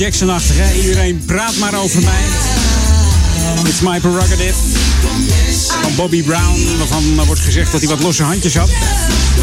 [0.06, 0.74] Jackson-achtig, hè?
[0.74, 2.24] Iedereen praat maar over mij.
[3.64, 4.54] It's my prerogative.
[5.82, 8.70] Van Bobby Brown, waarvan wordt gezegd dat hij wat losse handjes had.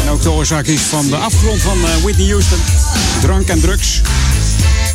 [0.03, 2.57] En ook de oorzaak is van de afgrond van eh, Whitney Houston.
[3.21, 4.01] Drank en drugs.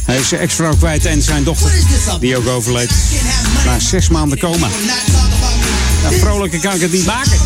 [0.04, 1.72] Hij is zijn ex-vrouw kwijt en zijn dochter,
[2.20, 2.90] die ook overleed.
[3.64, 4.68] Na zes maanden coma.
[6.02, 7.38] Ja, vrolijker kan ik het niet maken.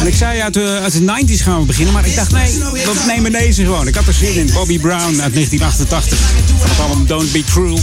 [0.00, 2.58] En ik zei uit de, uit de 90s gaan we beginnen, maar ik dacht nee,
[2.72, 3.86] we nemen deze gewoon.
[3.86, 4.50] Ik had er zin in.
[4.52, 7.78] Bobby Brown uit 1988 van het album Don't Be Cruel.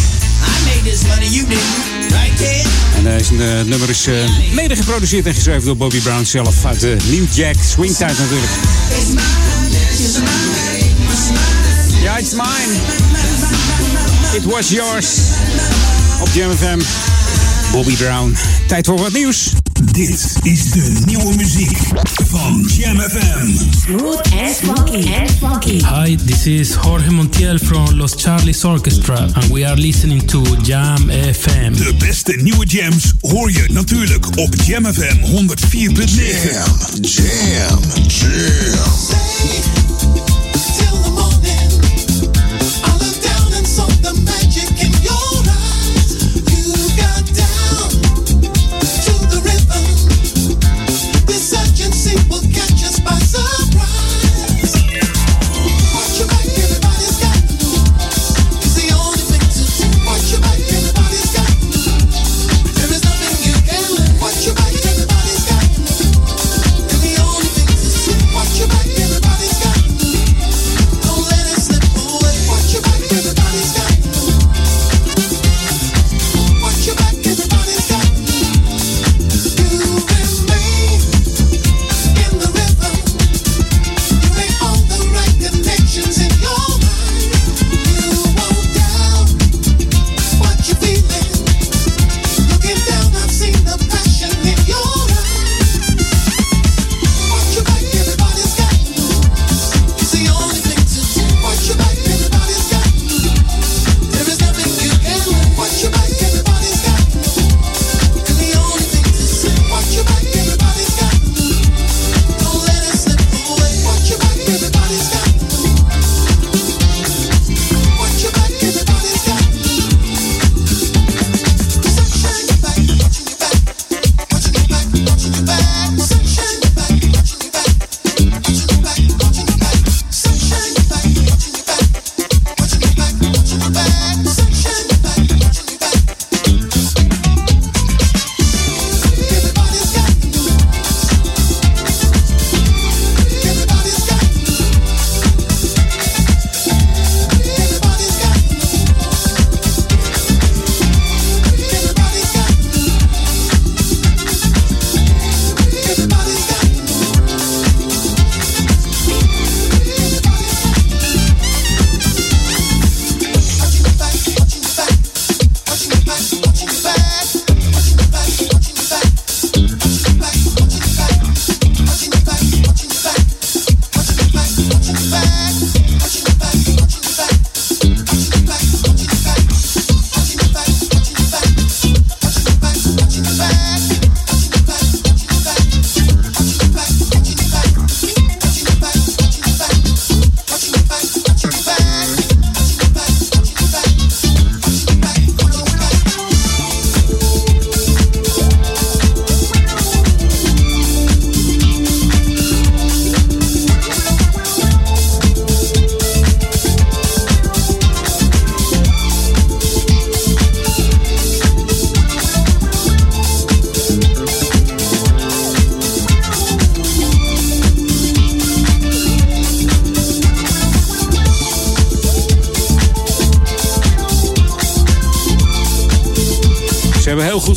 [2.96, 4.14] En eh, zijn, eh, het nummer is eh,
[4.54, 8.52] mede geproduceerd en geschreven door Bobby Brown zelf uit de New Jack Swing tijd natuurlijk.
[12.02, 12.74] Ja, it's mine.
[14.34, 15.08] It was yours.
[16.22, 16.80] Op Jam FM.
[17.72, 18.36] Bobby Brown.
[18.68, 19.63] Tijd voor wat nieuws.
[19.94, 21.78] Dit is de nieuwe muziek
[22.30, 23.48] van Jam FM.
[23.86, 25.14] Smooth and funky.
[25.14, 25.86] And funky.
[25.86, 31.10] Hi, this is Jorge Montiel from Los Charlies Orchestra, and we are listening to Jam
[31.10, 31.74] FM.
[31.74, 36.14] De beste nieuwe jams hoor je natuurlijk op Jam FM 104.9.
[36.16, 39.83] Jam, jam, jam.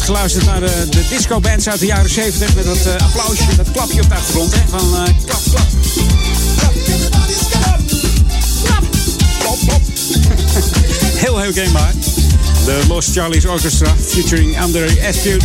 [0.07, 4.03] Geluisterd naar de, de disco-bands uit de jaren 70 met dat eh, applausje, dat klapje
[4.03, 4.55] op de achtergrond.
[4.55, 5.67] Hè, van eh, klap, klap.
[9.39, 9.81] Klap, klap.
[11.15, 11.93] heel herkenbaar.
[12.65, 15.45] De Los Charlies Orchestra featuring Andre Astute.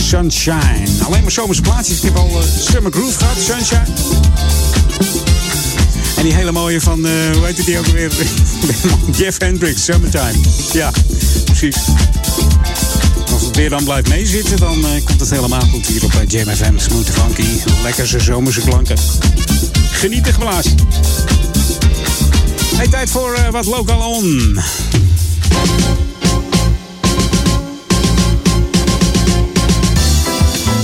[0.00, 0.86] Sunshine.
[1.02, 1.96] Alleen maar zomerse plaatjes.
[1.96, 3.86] Ik heb al eh, Summer Groove gehad, Sunshine.
[6.16, 8.10] En die hele mooie van, eh, hoe heet die ook alweer?
[9.18, 10.38] Jeff Hendricks, Summertime.
[10.72, 10.90] Ja,
[11.44, 11.76] precies.
[13.52, 16.78] Weer dan blijft meezitten, dan eh, komt het helemaal goed hier op eh, Jam FM.
[16.78, 17.46] Smooth funky,
[17.82, 18.96] lekker zomerse klanken.
[19.90, 20.76] Geniet de geblazen.
[22.76, 24.58] Hey, tijd voor eh, wat local on.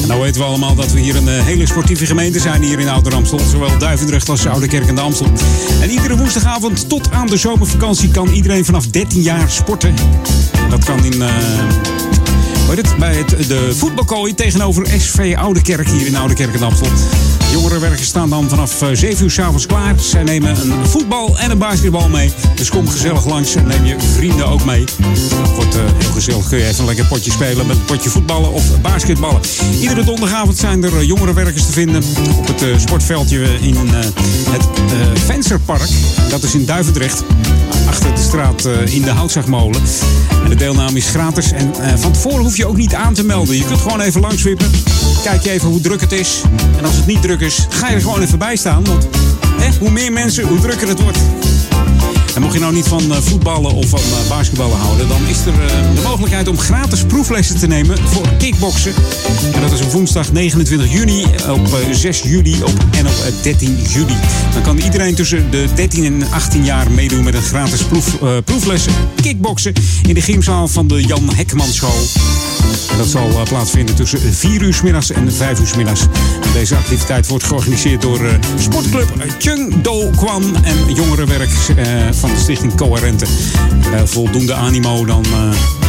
[0.07, 3.15] Nou weten we allemaal dat we hier een hele sportieve gemeente zijn hier in Ouder
[3.15, 3.39] Amstel.
[3.39, 5.33] Zowel Duivendrecht als Oude Kerk en de Amstel.
[5.81, 9.95] En iedere woensdagavond tot aan de zomervakantie kan iedereen vanaf 13 jaar sporten.
[10.71, 11.23] Dat kan in...
[12.77, 12.97] het?
[12.99, 16.89] Bij het, de voetbalkooi tegenover SV Oude Kerk hier in Oude Kerk en Amstel.
[17.53, 19.95] Jongerenwerkers staan dan vanaf eh, 7 uur s'avonds klaar.
[20.01, 22.33] Zij nemen een voetbal en een basketbal mee.
[22.55, 24.85] Dus kom gezellig langs en neem je vrienden ook mee.
[25.55, 26.49] Wordt eh, heel gezellig.
[26.49, 29.41] Kun je even een lekker potje spelen met een potje voetballen of basketballen.
[29.81, 32.03] Iedere donderdagavond zijn er eh, jongerenwerkers te vinden
[32.39, 34.01] op het eh, sportveldje in eh,
[34.51, 35.89] het eh, Vensterpark.
[36.31, 37.25] Dat is in Duivendrecht.
[37.89, 39.81] Achter de straat eh, in de Houtzagmolen.
[40.45, 41.53] En de deelname is gratis.
[41.53, 43.57] En eh, van tevoren hoef je ook niet aan te melden.
[43.57, 44.71] Je kunt gewoon even langswippen.
[45.23, 46.43] Kijk je even hoe druk het is.
[46.79, 48.85] En als het niet druk is, ga je er gewoon even bij staan.
[48.85, 49.09] Want
[49.79, 51.19] hoe meer mensen, hoe drukker het wordt.
[52.39, 55.47] En mocht je nou niet van eh, voetballen of van eh, basketballen houden, dan is
[55.47, 58.95] er eh, de mogelijkheid om gratis proeflessen te nemen voor kickboksen.
[59.53, 63.43] En dat is op woensdag 29 juni, op eh, 6 juli op, en op eh,
[63.43, 64.17] 13 juli.
[64.53, 68.93] Dan kan iedereen tussen de 13 en 18 jaar meedoen met een gratis proef, proeflessen
[69.23, 72.07] kickboksen in de gymzaal van de Jan Hekman School.
[72.91, 76.07] En dat zal eh, plaatsvinden tussen 4 uur 's middags en 5 uur 's middags.
[76.53, 79.09] Deze activiteit wordt georganiseerd door eh, sportclub
[79.39, 83.27] Chung Do Kwan en jongerenwerk eh, van de stichting Coherente.
[84.05, 85.25] Voldoende animo dan...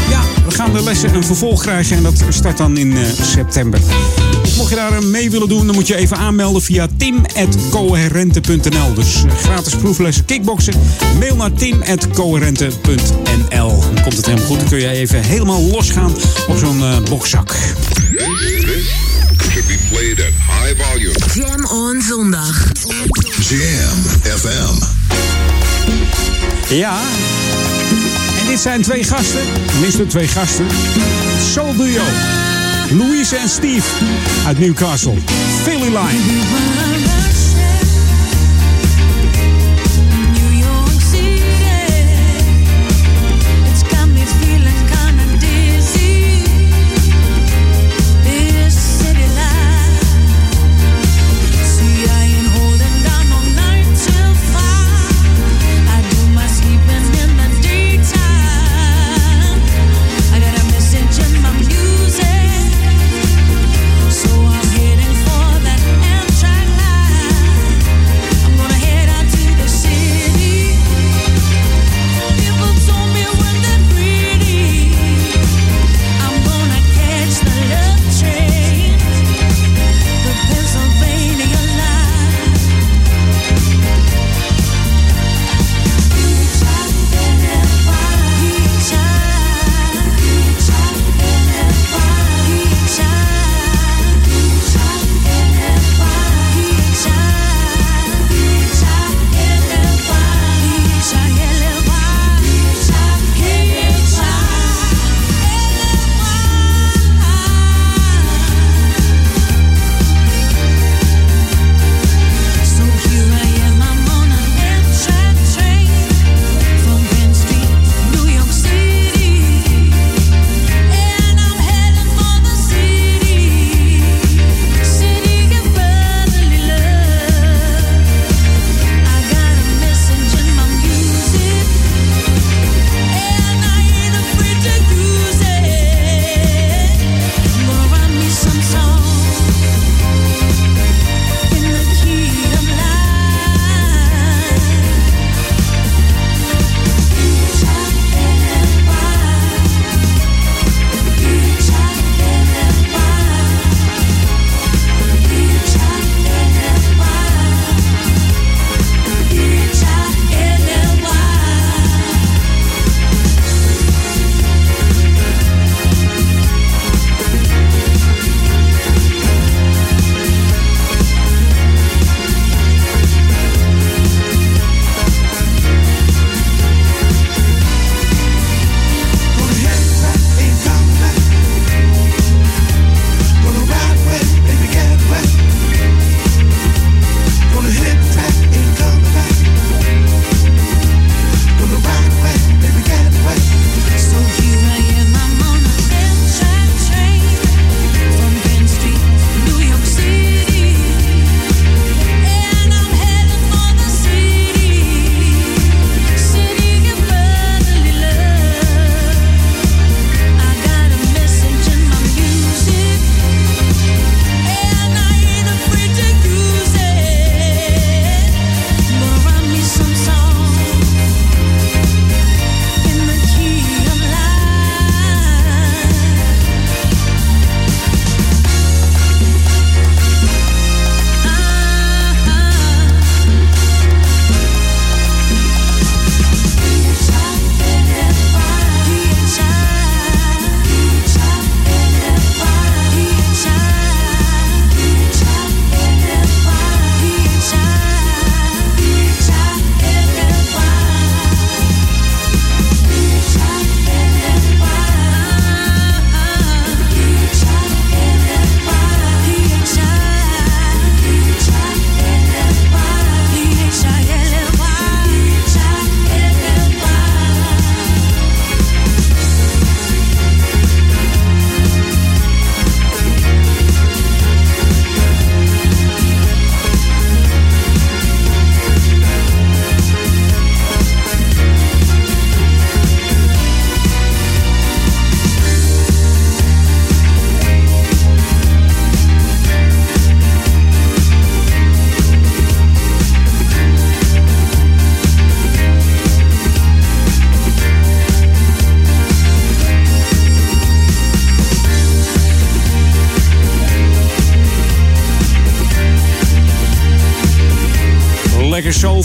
[0.09, 3.79] ja, we gaan de lessen een vervolg krijgen en dat start dan in september.
[4.59, 8.93] Mocht je daar eh, mee willen doen, dan moet je even aanmelden via tim.coherente.nl.
[8.93, 10.73] Dus eh, gratis proeflessen kickboksen.
[11.19, 13.83] Mail naar tim.coherente.nl.
[13.93, 14.59] Dan komt het helemaal goed.
[14.59, 16.15] Dan kun je even helemaal losgaan
[16.47, 17.55] op zo'n eh, bokzak.
[19.51, 20.27] Should be played at
[20.61, 21.15] high volume.
[21.33, 22.71] Jam on zondag.
[23.49, 24.03] Jam
[24.37, 24.75] FM.
[26.73, 26.99] Ja.
[28.39, 29.41] En dit zijn twee gasten.
[29.65, 30.65] Tenminste twee gasten.
[31.53, 32.03] Soul Duo.
[32.91, 33.87] Louise en Steve
[34.47, 35.13] uit Newcastle.
[35.63, 36.39] Philly Line.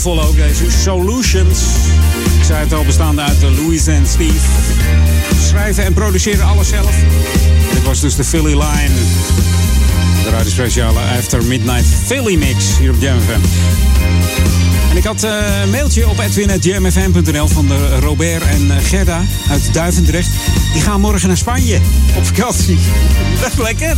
[0.05, 1.59] Soulvol ook, deze Solutions.
[2.37, 4.39] Ik zei het al, bestaande uit eh, Louise en Steve.
[5.47, 6.95] Schrijven en produceren alles zelf.
[7.73, 8.93] Dit was dus de Philly Line.
[10.23, 13.39] De radio speciale After Midnight Philly Mix hier op Jam FM.
[14.89, 19.73] En ik had eh, een mailtje op edwin.jamfm.nl van de Robert en eh, Gerda uit
[19.73, 20.29] Duivendrecht.
[20.73, 21.79] Die gaan morgen naar Spanje
[22.15, 22.77] op vakantie.
[23.41, 23.97] Dat is lekker.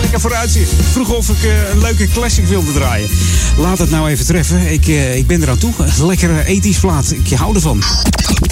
[0.00, 0.72] Lekker vooruitzicht.
[0.92, 3.08] Vroeg of ik eh, een leuke classic wilde draaien.
[3.56, 4.72] Laat het nou even treffen.
[4.72, 5.72] Ik, eh, ik ben er aan toe.
[6.02, 7.10] Lekkere ethisch plaat.
[7.10, 7.82] Ik hou ervan.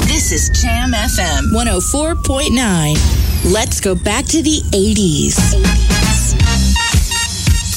[0.07, 3.01] This is Jam FM 104.9.
[3.43, 5.57] Let's go back to the 80s.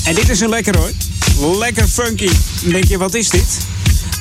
[0.04, 0.92] En dit is een lekker hoor.
[1.58, 2.30] Lekker funky.
[2.64, 3.58] Denk je, wat is dit?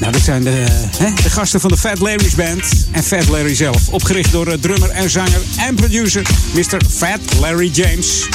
[0.01, 0.66] Nou, dit zijn de,
[0.97, 3.89] hè, de gasten van de Fat Larry's Band en Fat Larry zelf.
[3.89, 6.22] Opgericht door eh, drummer en zanger en producer
[6.55, 6.81] Mr.
[6.89, 8.28] Fat Larry James.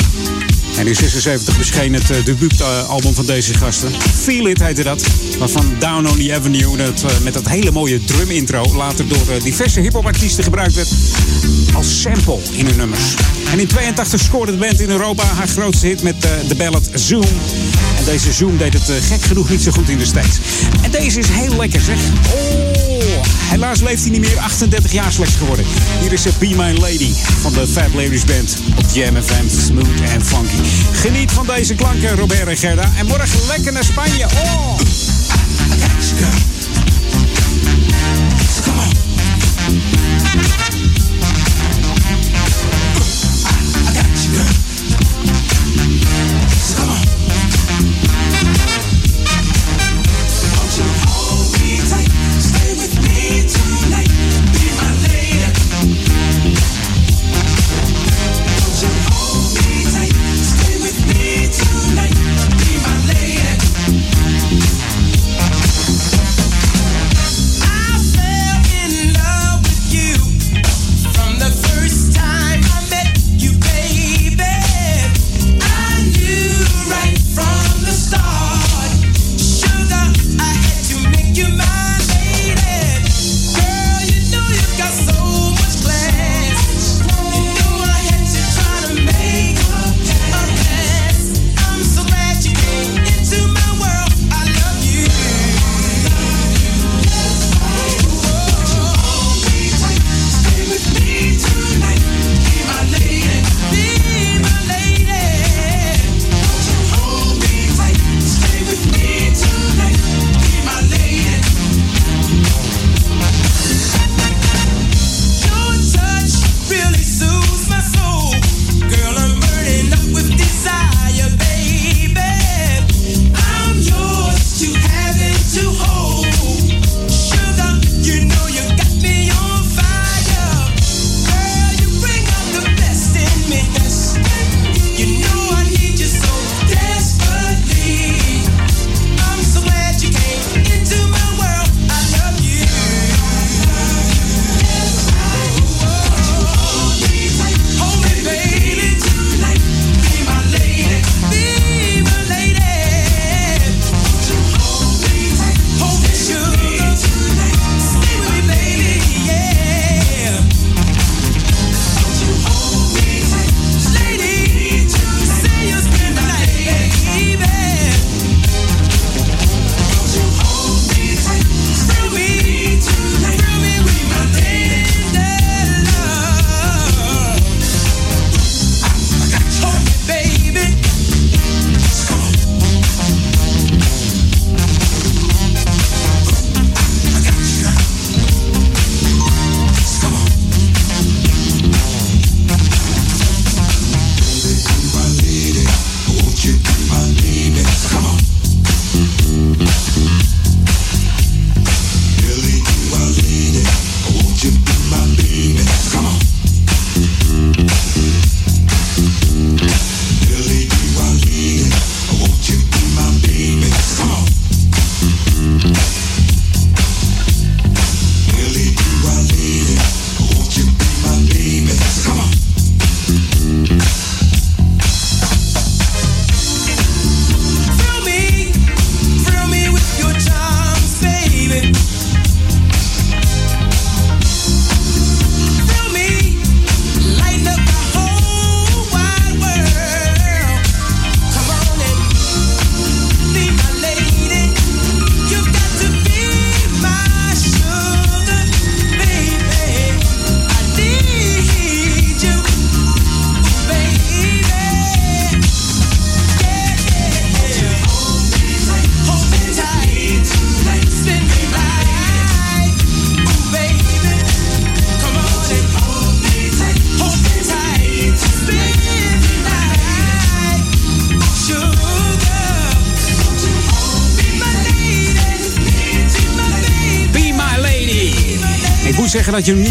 [0.77, 3.91] En in 76 verscheen het uh, debuutalbum van deze gasten.
[4.13, 5.05] Feel It heette dat.
[5.39, 9.29] Waarvan Down on the Avenue dat, eh, met dat hele mooie drum intro later door
[9.29, 10.89] eh, diverse hip-hop artiesten gebruikt werd
[11.73, 13.13] als sample in hun nummers.
[13.51, 17.25] En in 82 scoorde de band in Europa haar grootste hit met de ballad Zoom.
[18.05, 20.39] Deze Zoom deed het gek genoeg niet zo goed in de States.
[20.81, 21.97] En deze is heel lekker zeg.
[22.35, 24.37] Oh, helaas leeft hij niet meer.
[24.39, 25.65] 38 jaar slechts geworden.
[26.01, 29.49] Hier is Be My Lady van de Fat Ladies Band op Jam FM.
[29.65, 30.69] Smooth en funky.
[30.93, 32.91] Geniet van deze klanken, Robert en Gerda.
[32.97, 34.25] En morgen lekker naar Spanje.
[34.25, 34.84] Oh!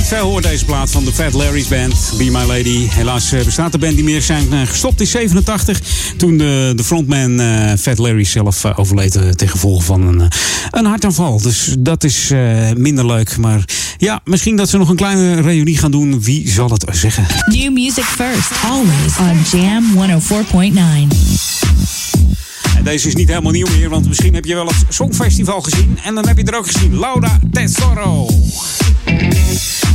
[0.04, 2.88] Niet veel hoort, deze plaat van de Fat Larry's Band, Be My Lady.
[2.90, 4.22] Helaas eh, bestaat de band niet meer.
[4.22, 5.80] Zijn eh, gestopt in 87
[6.16, 10.30] toen de, de frontman eh, Fat Larry zelf overleed eh, ten gevolge van een,
[10.70, 11.40] een hartaanval.
[11.40, 12.32] Dus dat is
[12.76, 13.36] minder leuk.
[13.36, 13.64] Maar
[13.98, 16.22] ja, misschien dat ze nog een kleine reunie gaan doen.
[16.22, 17.26] Wie zal het zeggen?
[17.46, 19.84] New music first, always on Jam
[20.20, 21.16] 104.9.
[22.76, 25.98] En deze is niet helemaal nieuw meer, want misschien heb je wel het Songfestival gezien.
[26.04, 28.28] En dan heb je er ook gezien, Laura Tesoro.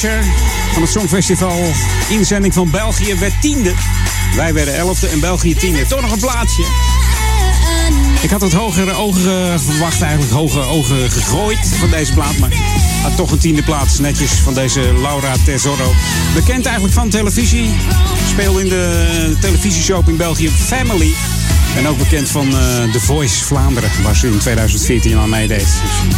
[0.00, 1.72] Van het Songfestival.
[2.08, 3.72] Inzending van België werd tiende.
[4.36, 5.86] Wij werden elfde en België tiende.
[5.86, 6.64] Toch nog een plaatsje.
[8.20, 12.38] Ik had het hogere ogen eh, verwacht, eigenlijk hoge ogen gegooid van deze plaat.
[12.38, 12.50] Maar
[13.02, 15.94] had toch een tiende plaats netjes van deze Laura Tesoro.
[16.34, 17.70] Bekend eigenlijk van televisie.
[18.28, 21.14] Speelde in de televisieshow in België Family.
[21.76, 25.58] En ook bekend van eh, The Voice Vlaanderen, waar ze in 2014 aan meedeed.
[25.58, 26.16] Dus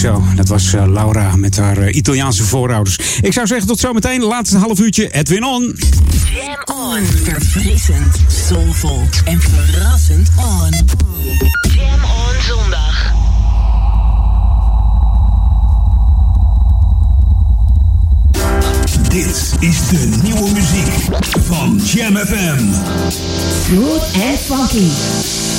[0.00, 2.98] Zo, dat was eh, Laura met haar eh, Italiaanse voorouders.
[3.20, 5.76] Ik zou zeggen tot zometeen, laatste half uurtje, Edwin On.
[6.34, 7.02] Jam on.
[7.22, 8.16] Verfrissend,
[8.48, 10.70] soulvol en verrassend on.
[11.72, 13.12] Jam on zondag.
[19.08, 21.16] Dit is de nieuwe muziek
[21.46, 22.64] van Jam FM.
[23.66, 25.55] Smooth and funky.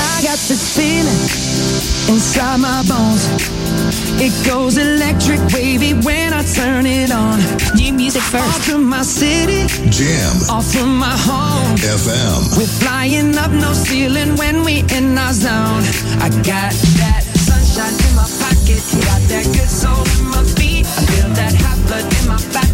[0.00, 1.20] I got this feeling
[2.08, 3.28] inside my bones.
[4.20, 7.38] It goes electric wavy when I turn it on.
[7.76, 8.44] New music first.
[8.44, 11.76] Off from my city, Jam off from my home.
[11.76, 12.56] FM.
[12.56, 15.84] We're flying up no ceiling when we in our zone.
[16.20, 20.84] I got that sunshine in my pocket, got that good soul in my feet.
[20.86, 22.69] I feel that hot blood in my body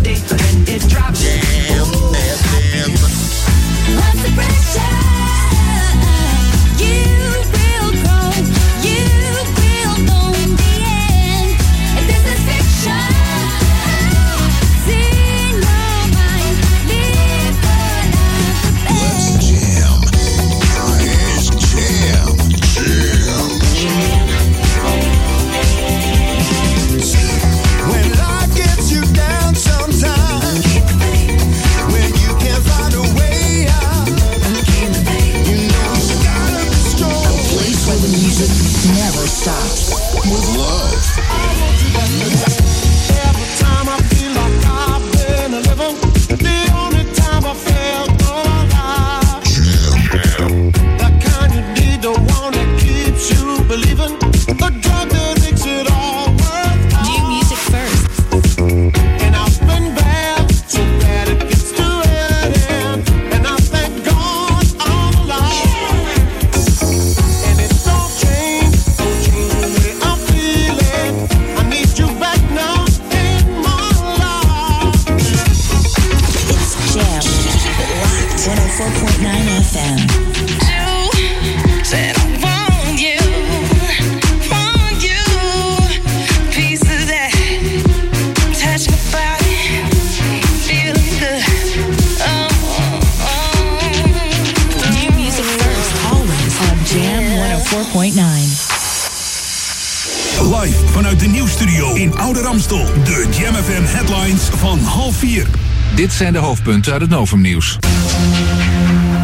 [106.67, 107.79] hoofdpunten uit het Novumnieuws.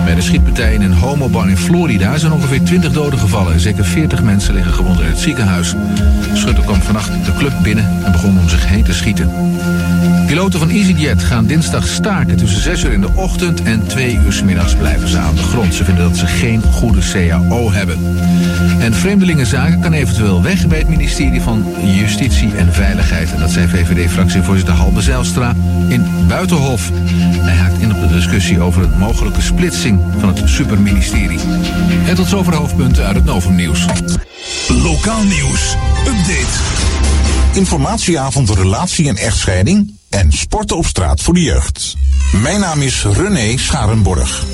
[0.04, 3.60] Bij de schietpartij in een homobar in Florida zijn ongeveer 20 doden gevallen.
[3.60, 5.74] Zeker 40 mensen liggen gewond in het ziekenhuis.
[6.34, 9.30] Schutter kwam vannacht de club binnen en begon om zich heen te schieten.
[10.26, 12.36] Piloten van EasyJet gaan dinsdag staken.
[12.36, 15.42] Tussen 6 uur in de ochtend en 2 uur 's middags blijven ze aan de
[15.42, 15.74] grond.
[15.74, 17.98] Ze vinden dat ze geen goede CAO hebben.
[18.80, 23.32] En Vreemdelingenzaken kan eventueel weg bij het ministerie van Justitie en Veiligheid.
[23.32, 25.54] En dat zei VVD-fractievoorzitter Halbe Zijlstra
[25.92, 26.90] in Buitenhof.
[27.38, 31.38] Hij haakt in op de discussie over een mogelijke splitsing van het superministerie.
[32.06, 33.84] En tot zover hoofdpunten uit het Novumnieuws.
[34.68, 35.76] Lokaal nieuws.
[35.98, 36.58] Update.
[37.52, 41.96] Informatieavond Relatie en Echtscheiding en Sporten op straat voor de jeugd.
[42.42, 44.44] Mijn naam is René Scharenborg.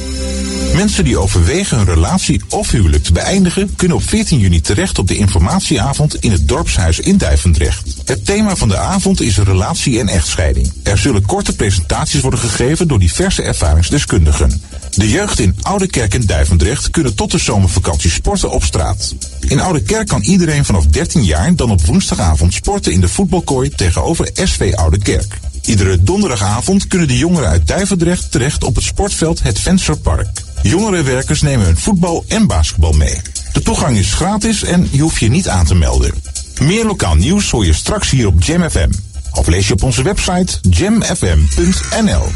[0.74, 3.74] Mensen die overwegen hun relatie of huwelijk te beëindigen...
[3.76, 7.87] kunnen op 14 juni terecht op de informatieavond in het dorpshuis in Duivendrecht.
[8.08, 10.72] Het thema van de avond is relatie en echtscheiding.
[10.82, 14.62] Er zullen korte presentaties worden gegeven door diverse ervaringsdeskundigen.
[14.90, 19.14] De jeugd in Oude Kerk en Duivendrecht kunnen tot de zomervakantie sporten op straat.
[19.40, 23.70] In Oude Kerk kan iedereen vanaf 13 jaar dan op woensdagavond sporten in de voetbalkooi
[23.70, 25.38] tegenover SV Oude Kerk.
[25.64, 30.28] Iedere donderdagavond kunnen de jongeren uit Duivendrecht terecht op het sportveld Het Vensterpark.
[30.62, 33.20] Jongerenwerkers nemen hun voetbal en basketbal mee.
[33.52, 36.12] De toegang is gratis en je hoeft je niet aan te melden.
[36.60, 38.90] Meer lokaal nieuws hoor je straks hier op Jam FM.
[39.32, 42.26] Of lees je op onze website jamfm.nl.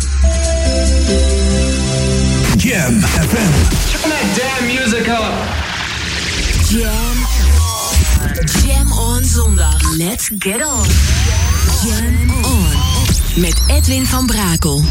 [2.56, 3.52] Jam FM.
[3.90, 5.32] Turn that damn music up.
[6.68, 7.26] Jam.
[8.66, 9.96] Jam on zondag.
[9.96, 10.86] Let's get on.
[11.84, 13.40] Jam on.
[13.40, 14.82] Met Edwin van Brakel.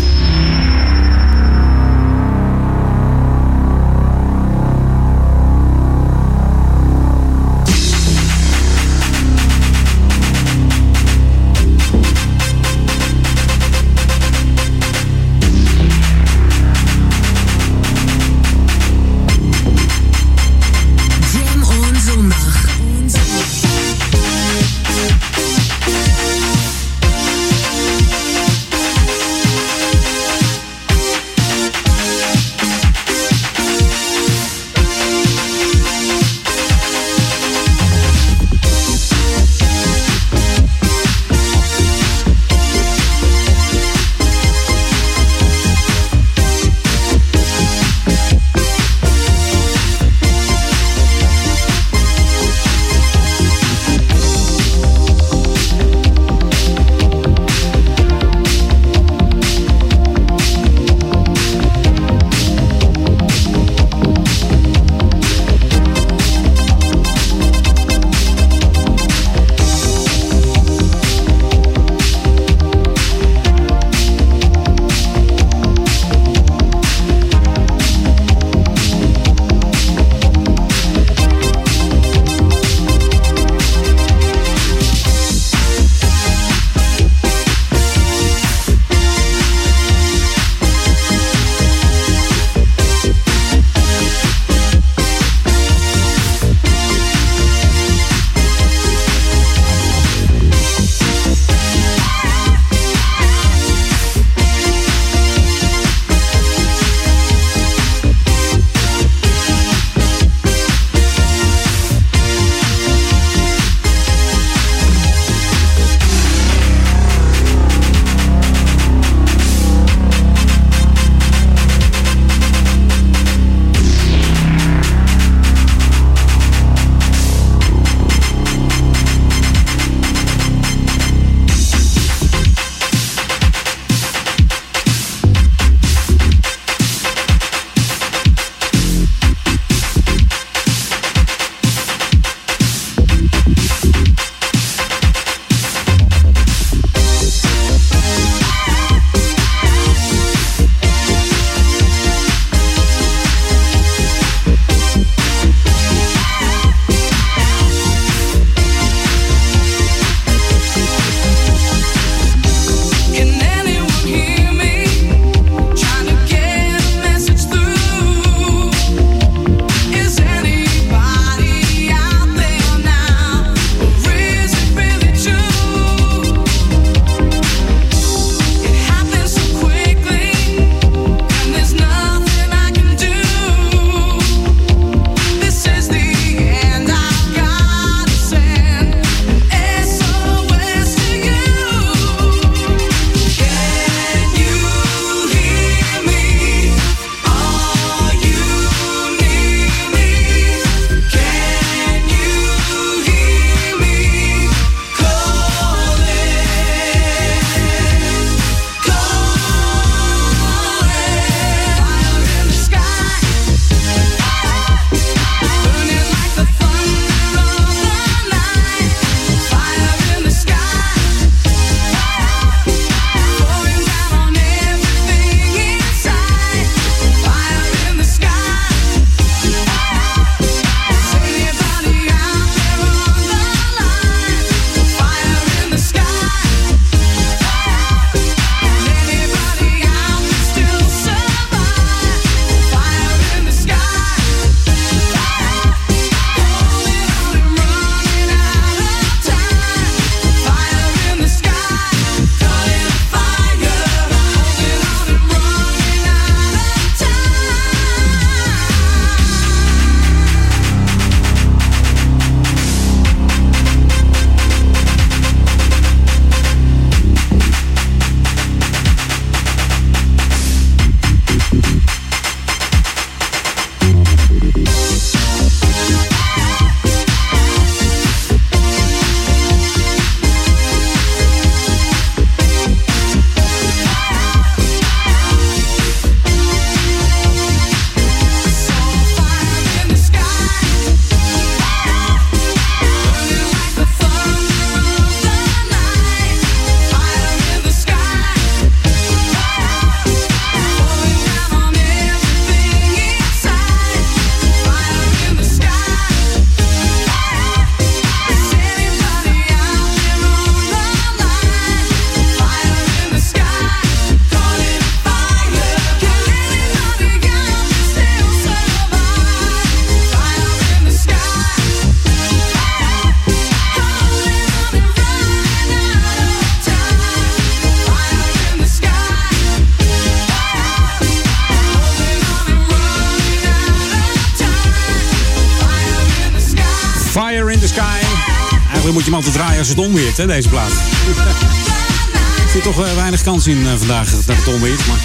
[339.22, 340.72] Altijd draaien als het onweert, hè, deze plaat.
[342.44, 344.88] Er zit toch eh, weinig kans in eh, vandaag dat het onweert.
[344.88, 344.98] Maar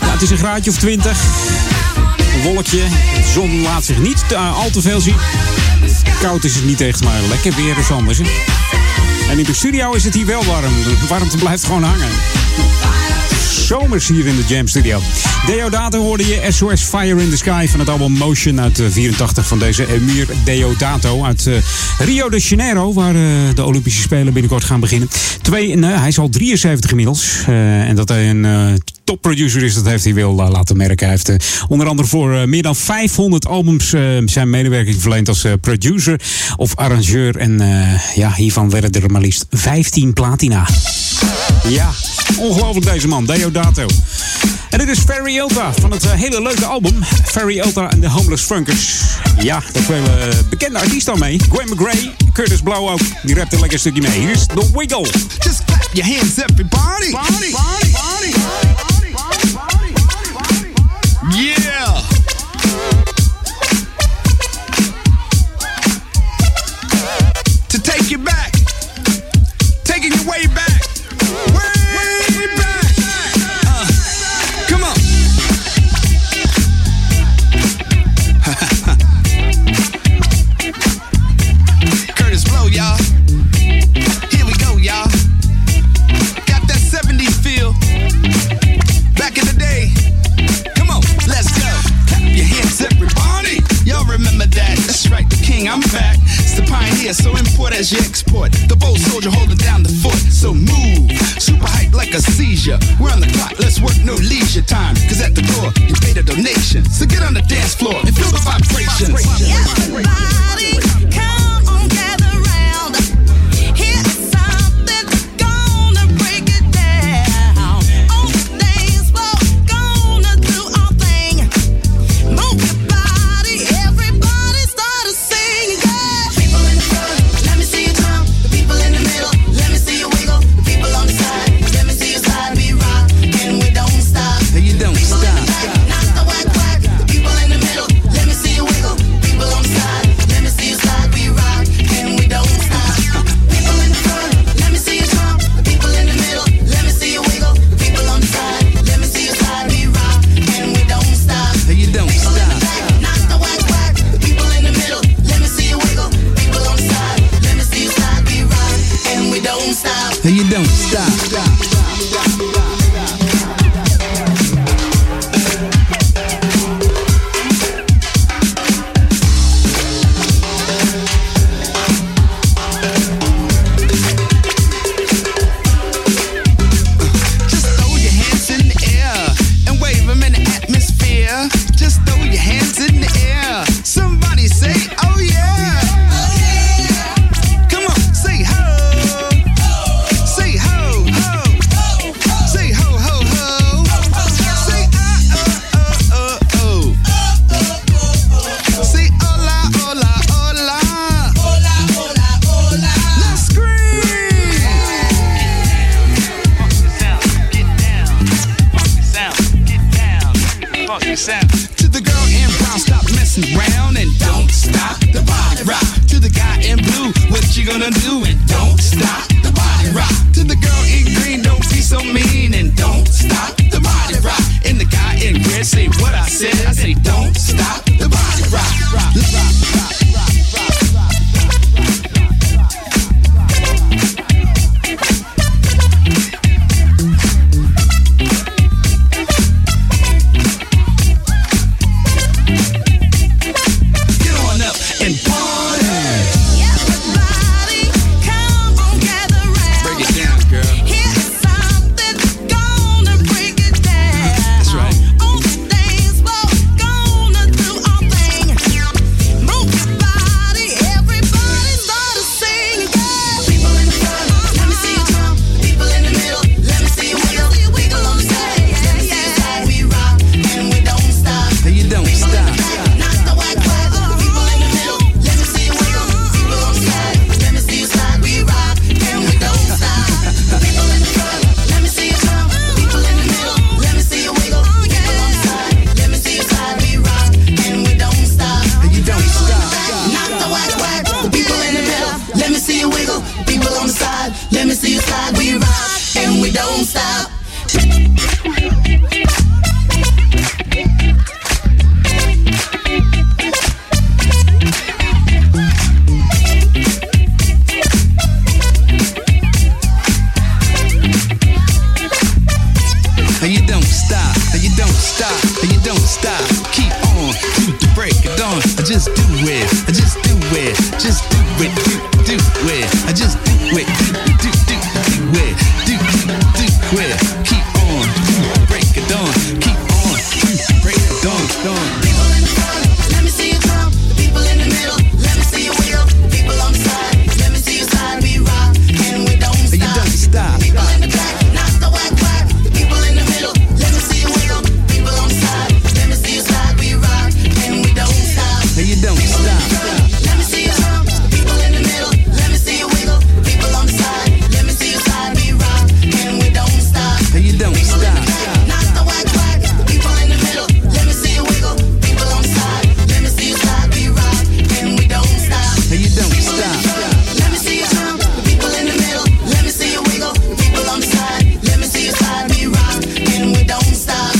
[0.00, 1.18] ja, het is een graadje of 20.
[2.34, 2.82] Een wolkje.
[3.14, 5.16] De zon laat zich niet eh, al te veel zien.
[6.20, 8.18] Koud is het niet echt, maar lekker weer is anders.
[8.18, 8.24] Hè?
[9.30, 10.72] En in de studio is het hier wel warm.
[10.82, 12.08] De warmte blijft gewoon hangen.
[13.80, 15.00] Zomers hier in de Jam Studio.
[15.46, 19.46] Deodato hoorde je SOS Fire in the Sky van het album Motion uit eh, 84
[19.46, 21.54] van deze Emir Deodato uit eh,
[21.98, 23.22] Rio de Janeiro, waar eh,
[23.54, 25.08] de Olympische Spelen binnenkort gaan beginnen.
[25.42, 27.44] Twee, nee, hij is al 73 inmiddels.
[27.46, 28.72] Eh, en dat hij een eh,
[29.04, 31.06] topproducer is, dat heeft hij wel eh, laten merken.
[31.06, 31.36] Hij heeft eh,
[31.68, 36.20] onder andere voor eh, meer dan 500 albums eh, zijn medewerking verleend als eh, producer
[36.56, 37.36] of arrangeur.
[37.36, 40.68] En eh, ja, hiervan werden er maar liefst 15 platina.
[41.68, 41.90] Ja,
[42.36, 43.86] ongelooflijk deze man, Deodato.
[44.70, 48.08] En dit is Ferry Ulta van het eh, hele leuke album Ferry Ulta and the
[48.08, 49.00] Homeless Funkers.
[49.38, 51.40] Ja, daar spelen eh, bekende artiesten al mee.
[51.50, 53.00] Gwen McGray, Curtis Blow ook.
[53.22, 54.20] Die rapt een lekker stukje mee.
[54.20, 55.08] Hier is The Wiggle.
[55.38, 57.10] Just clap your hands, everybody.
[57.10, 58.81] Body, body, body,
[103.00, 104.94] We're on the clock, let's work no leisure time.
[105.08, 106.84] Cause at the door, you paid a donation.
[106.84, 108.01] So get on the dance floor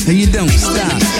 [0.08, 1.11] and you don't stop.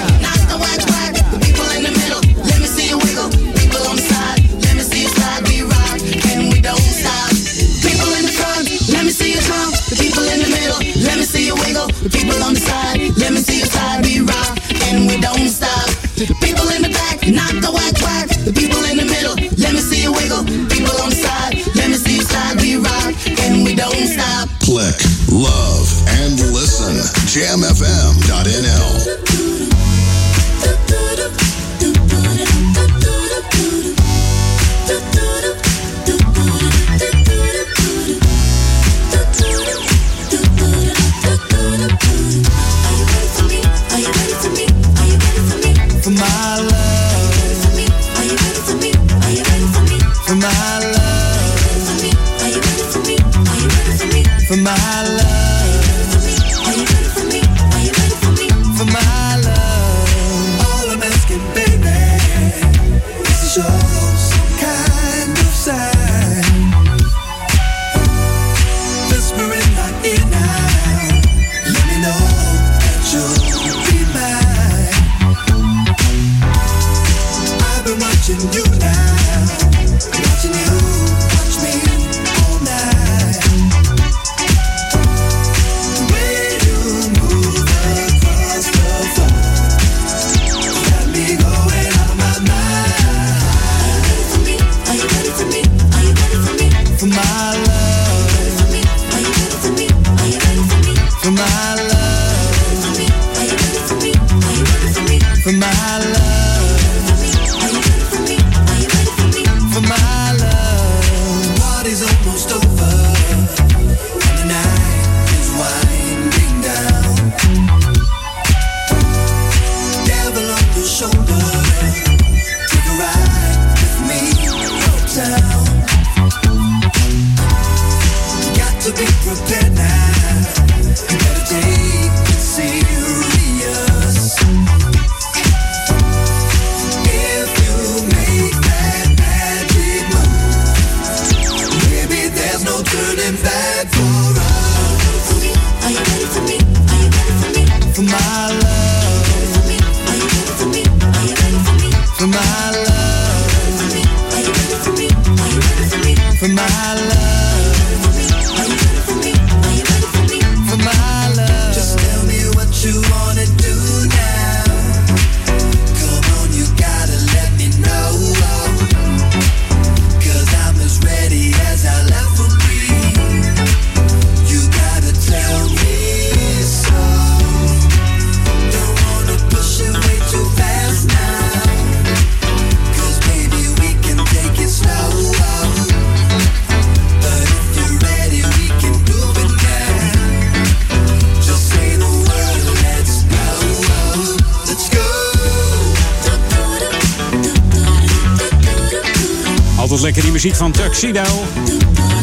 [201.03, 201.45] Tuxedo.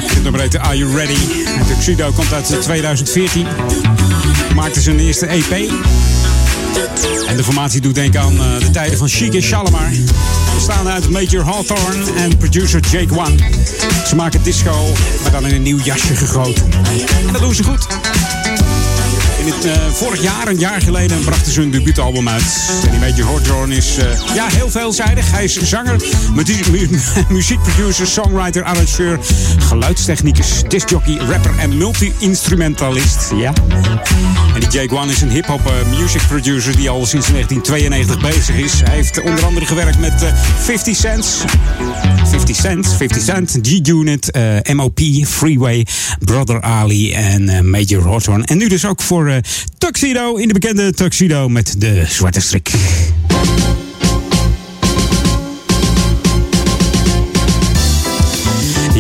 [0.08, 1.18] Het nummer heet Are You Ready?
[1.58, 3.48] En Tuxedo komt uit 2014.
[4.56, 5.52] Maakte dus zijn eerste EP.
[7.28, 9.90] En de formatie doet denken aan eh, de tijden van Chic en Shalimar.
[10.56, 13.36] Bestaan uit Major Hawthorne en producer Jake One.
[14.08, 16.64] Ze maken disco, maar dan in een nieuw jasje gegoten.
[17.26, 17.88] En dat doen ze goed.
[19.40, 22.44] Het, eh, vorig jaar, een jaar geleden, brachten ze hun debuutalbum uit.
[22.84, 25.32] En die Major Hawthorne is eh, ja, heel veelzijdig.
[25.32, 25.96] Hij is zanger,
[26.34, 26.44] mu
[27.30, 29.20] muziekproducer, songwriter, arrangeur,
[29.58, 33.32] geluidstechnicus, discjockey, rapper en multi-instrumentalist.
[33.36, 33.54] Ja.
[34.54, 38.56] En die Jake One is een hip-hop eh, music producer die al sinds 1992 bezig
[38.56, 38.82] is.
[38.84, 41.46] Hij heeft onder andere gewerkt met 50 Cent,
[42.30, 44.32] 50 Cent, 50 Cent, G-Unit,
[44.74, 45.86] MOP, Freeway,
[46.20, 48.46] Brother Ali en Major Hawthorne.
[48.46, 49.39] En nu dus ook voor
[49.78, 52.72] Tuxedo in de bekende Tuxedo met de zwarte strik.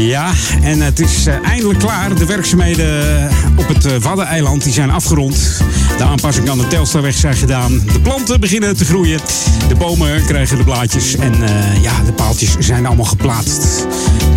[0.09, 0.31] Ja,
[0.61, 2.15] en het is eh, eindelijk klaar.
[2.15, 5.61] De werkzaamheden op het eh, Waddeneiland die zijn afgerond.
[5.97, 7.81] De aanpassingen aan de Telstarweg zijn gedaan.
[7.93, 9.19] De planten beginnen te groeien.
[9.67, 11.15] De bomen krijgen de blaadjes.
[11.15, 13.87] En eh, ja, de paaltjes zijn allemaal geplaatst.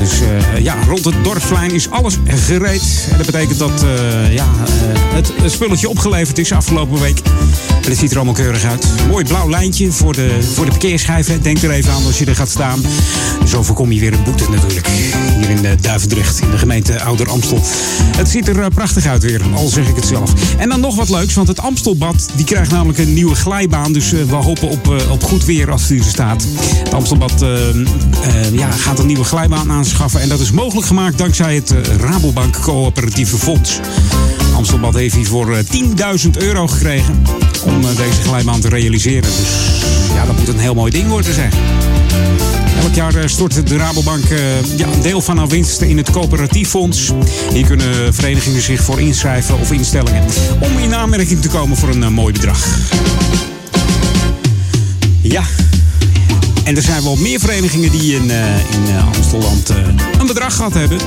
[0.02, 3.08] Dus eh, ja, rond het dorpsplein is alles gereed.
[3.10, 7.18] En dat betekent dat eh, ja, eh, het, spulletje opgeleverd is afgelopen week.
[7.82, 8.86] En het ziet er allemaal keurig uit.
[9.08, 11.42] Mooi blauw lijntje voor de, voor de parkeerschijven.
[11.42, 12.80] Denk er even aan als je er gaat staan.
[13.46, 14.88] Zo voorkom je weer een boete natuurlijk.
[15.64, 17.60] Eh, Duivendrecht, in de gemeente Ouder Amstel.
[18.16, 20.32] Het ziet er eh, prachtig uit weer, al zeg ik het zelf.
[20.59, 23.93] En dan nog wat leuks, want het Amstelbad die krijgt namelijk een nieuwe glijbaan.
[23.93, 26.47] Dus eh, we hopen op, op goed weer als die er staat.
[26.84, 27.44] Het Amstelbad
[28.52, 30.20] ja, gaat een nieuwe glijbaan aanschaffen.
[30.20, 33.80] En dat is mogelijk gemaakt dankzij het Rabobank Coöperatieve Fonds.
[34.62, 35.64] Amstelbad heeft hiervoor eh,
[36.24, 37.22] 10.000 euro gekregen
[37.64, 39.22] om deze glijbaan te realiseren.
[39.22, 39.72] Dus
[40.14, 41.55] ja, dat moet een heel mooi ding worden zeg.
[42.82, 44.38] Elk jaar eh, stort de Rabobank eh,
[44.76, 47.12] ja, een deel van haar winsten in het coöperatief fonds.
[47.52, 50.24] Hier kunnen verenigingen zich voor inschrijven of instellingen
[50.60, 52.78] om in aanmerking te komen voor een eh, mooi bedrag.
[55.20, 55.42] Ja.
[56.64, 58.22] En er zijn wel meer verenigingen die in,
[58.70, 58.86] in
[59.70, 60.98] eh, een bedrag gehad hebben.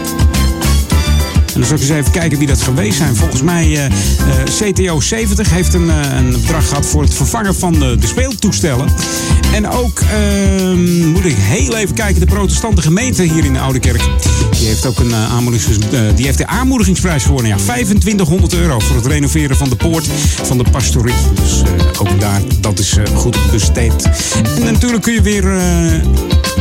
[1.56, 3.16] En dan zal ik eens even kijken wie dat geweest zijn.
[3.16, 3.92] Volgens mij eh,
[4.44, 8.90] CTO 70 heeft een, eh, een bedrag gehad voor het vervangen van de, de speeltoestellen.
[9.54, 13.80] En ook, ehm, moet ik heel even kijken, de protestante gemeente hier in de Oude
[13.80, 14.02] Kerk.
[14.52, 17.52] Die heeft ook een eh, aanmoedigings, eh, die heeft de aanmoedigingsprijs gewonnen.
[17.52, 20.08] Ja, 2500 euro voor het renoveren van de poort
[20.44, 21.16] van de pastorie.
[21.34, 21.62] Dus
[22.00, 24.10] ook daar, dat is goed besteed.
[24.56, 25.44] En natuurlijk kun je weer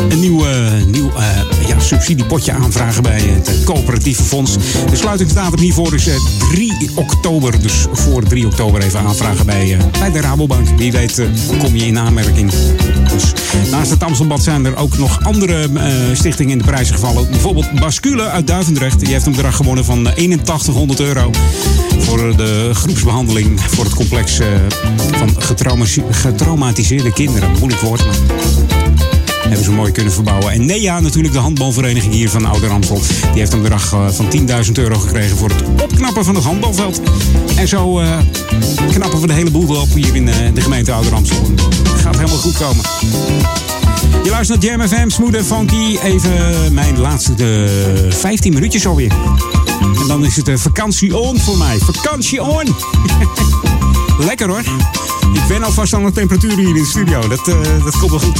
[0.08, 4.52] een nieuw, eh, nieuw eh, ja, subsidiepotje aanvragen bij het eh, coöperatieve fonds.
[4.90, 6.14] De sluitingsdatum hiervoor is eh,
[6.50, 7.60] 3 oktober.
[7.62, 10.68] Dus voor 3 oktober even aanvragen bij, eh, bij de Rabobank.
[10.76, 11.26] Wie weet eh,
[11.58, 12.50] kom je in aanmerking.
[13.12, 13.32] Dus
[13.70, 17.30] naast het Amstelbad zijn er ook nog andere eh, stichtingen in de prijzen gevallen.
[17.30, 19.00] Bijvoorbeeld Bascule uit Duivendrecht.
[19.00, 21.30] Die heeft een bedrag gewonnen van eh, 8100 euro.
[21.98, 24.46] Voor de groepsbehandeling voor het complex eh,
[25.12, 27.50] van getrauma- getraumatiseerde kinderen.
[27.58, 28.16] Moeilijk woord, maar
[29.54, 30.52] hebben ze mooi kunnen verbouwen.
[30.52, 33.00] En NEA, natuurlijk de handbalvereniging hier van Ouder Amstel.
[33.20, 34.26] Die heeft een bedrag eh, van
[34.66, 37.00] 10.000 euro gekregen voor het opknappen van het handbalveld.
[37.56, 38.18] En zo eh,
[38.90, 41.50] knappen we de hele boel op hier in eh, de gemeente Ouder Amstel.
[41.92, 42.84] Het gaat helemaal goed komen.
[44.24, 45.98] Je luistert naar Jam FM, en funky.
[46.02, 49.12] Even mijn laatste de 15 minuutjes alweer.
[50.00, 51.78] En dan is het vakantie on voor mij.
[51.78, 52.74] Vakantie on!
[54.28, 54.62] Lekker hoor.
[55.34, 57.28] Ik ben alvast aan de temperatuur hier in de studio.
[57.28, 58.38] Dat, eh, dat komt wel goed.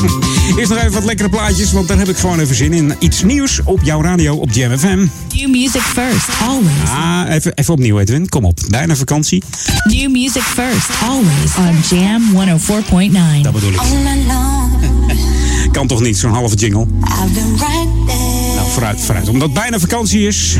[0.58, 2.94] Eerst nog even wat lekkere plaatjes, want daar heb ik gewoon even zin in.
[2.98, 5.06] Iets nieuws op jouw radio op Jam FM.
[5.34, 6.90] New music first, always.
[6.90, 8.28] Ah, even, even opnieuw Edwin.
[8.28, 8.60] Kom op.
[8.68, 9.42] Bijna vakantie.
[9.84, 11.56] New music first, always.
[11.58, 13.42] On Jam 104.9.
[13.42, 13.80] Dat bedoel ik.
[15.72, 16.86] Kan toch niet, zo'n halve jingle?
[17.00, 18.54] I've been right there.
[18.54, 19.28] Nou, vooruit, vooruit.
[19.28, 20.58] Omdat het bijna vakantie is.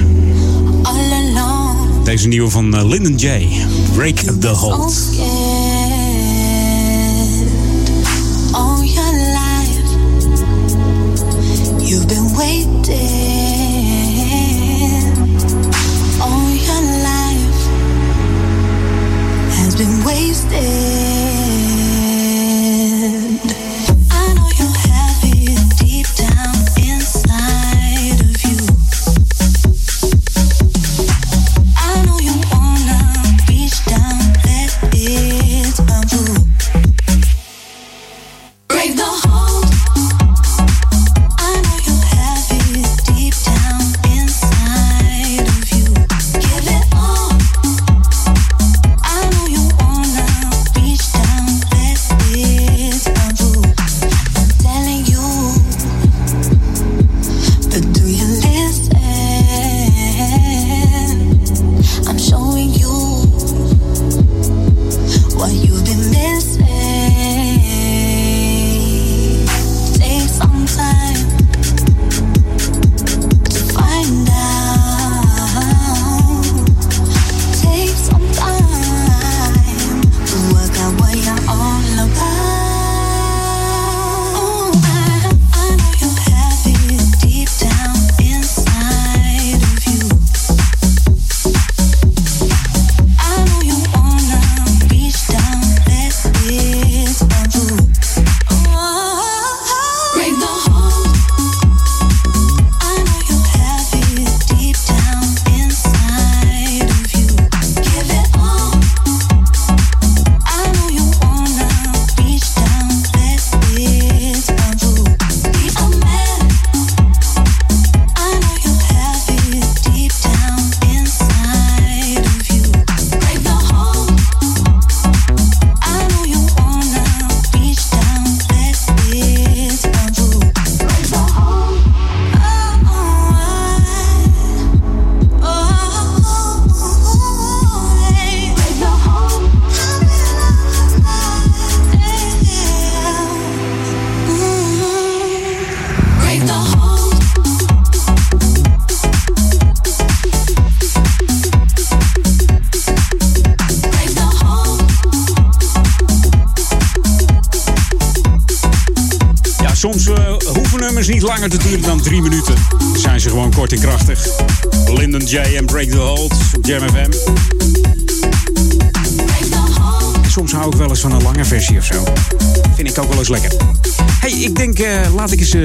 [0.83, 3.49] All alone, Deze nieuwe van eh, Lyndon J.
[3.95, 4.95] Break the Hold.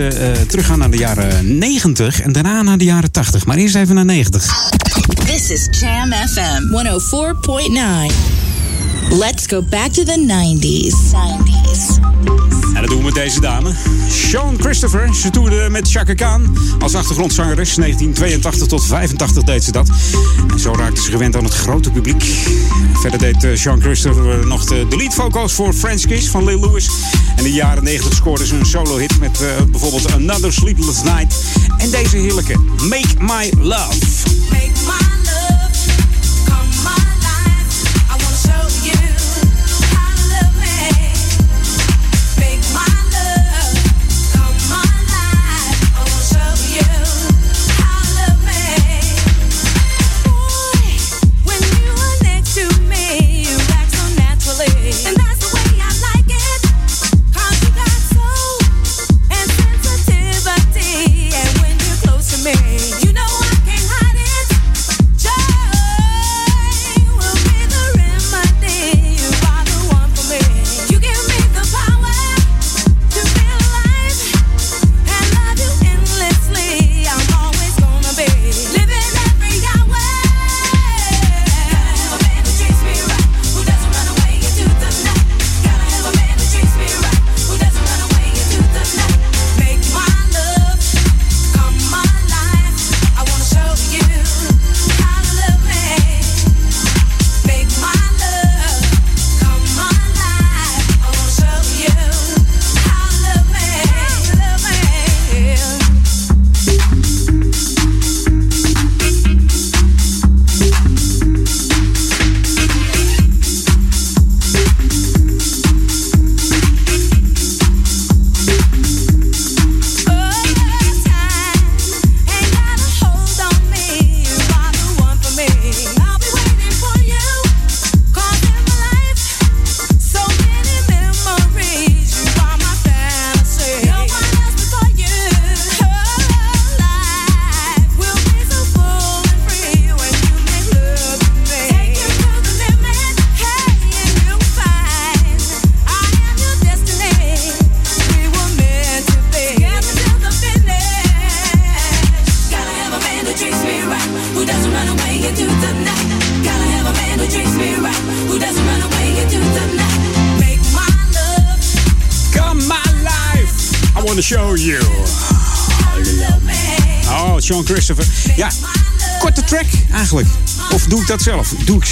[0.07, 3.45] Eh, teruggaan naar de jaren 90 en daarna naar de jaren 80.
[3.45, 4.71] Maar eerst even naar 90.
[5.25, 6.63] This is Jam FM
[8.09, 8.39] 104.9.
[9.09, 10.95] Let's go back to the 90s.
[11.11, 11.99] 90s.
[12.73, 13.71] En dat doen we met deze dame.
[14.09, 15.15] Sean Christopher.
[15.15, 17.75] Ze toerde met Chaka Khan als achtergrondzangeres.
[17.75, 19.89] 1982 tot 85 deed ze dat.
[20.51, 22.23] En zo raakte ze gewend aan het grote publiek.
[22.93, 26.59] Verder deed eh, Sean Christopher nog de, de lead vocals voor French Kiss van Lil
[26.59, 26.89] Lewis.
[27.41, 31.35] In de jaren 90 scoorde ze een solo hit met eh, bijvoorbeeld Another Sleepless Night.
[31.77, 32.57] En deze heerlijke
[32.89, 34.40] Make My Love.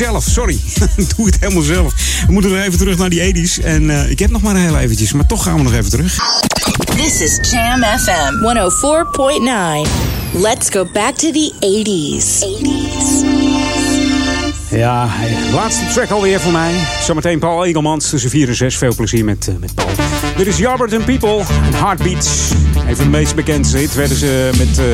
[0.05, 0.23] Zelf?
[0.23, 0.59] Sorry.
[1.15, 1.93] doe het helemaal zelf.
[2.27, 3.63] We moeten nog even terug naar die 80s.
[3.63, 6.17] En eh, ik heb nog maar heel eventjes, maar toch gaan we nog even terug.
[6.95, 8.33] This is Jam FM
[9.83, 10.41] 104.9.
[10.41, 12.43] Let's go back to the 80s.
[12.59, 13.29] 80s.
[14.69, 15.09] Ja,
[15.53, 16.73] laatste track alweer voor mij.
[17.03, 18.77] Zometeen Paul Egelmans tussen 4 en 6.
[18.77, 19.89] Veel plezier met, eh, met Paul.
[20.37, 22.27] Dit is Yarbert and People en Heartbeats.
[22.87, 24.85] Een van de meest bekendste hit werden ze met eh,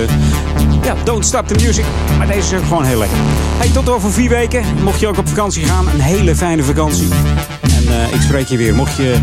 [0.83, 1.85] ja, Don't Stop the Music.
[2.17, 3.17] Maar deze is ook gewoon heel lekker.
[3.57, 4.63] Hey, tot over vier weken.
[4.83, 7.07] Mocht je ook op vakantie gaan, een hele fijne vakantie.
[7.61, 8.75] En eh, ik spreek je weer.
[8.75, 9.17] Mocht je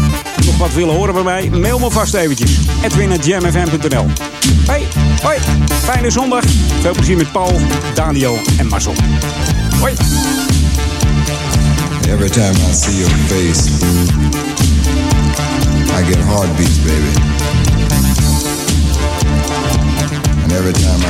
[0.47, 2.59] nog wat willen horen bij mij, mail me vast eventjes.
[2.83, 4.07] Edwin.jamfm.nl
[4.67, 4.83] Hey,
[5.23, 5.39] hoi.
[5.83, 6.45] Fijne zondag.
[6.81, 7.61] Veel plezier met Paul,
[7.95, 8.95] Daniel en Marcel.
[9.81, 9.95] Hoi.
[12.09, 13.69] Every time I see your face,
[15.99, 17.42] I get heartbeats, baby.
[20.53, 21.05] And every time I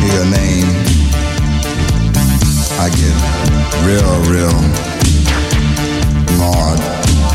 [0.00, 0.68] hear your name,
[2.78, 3.16] I get
[3.86, 4.58] real, real
[6.36, 6.80] hard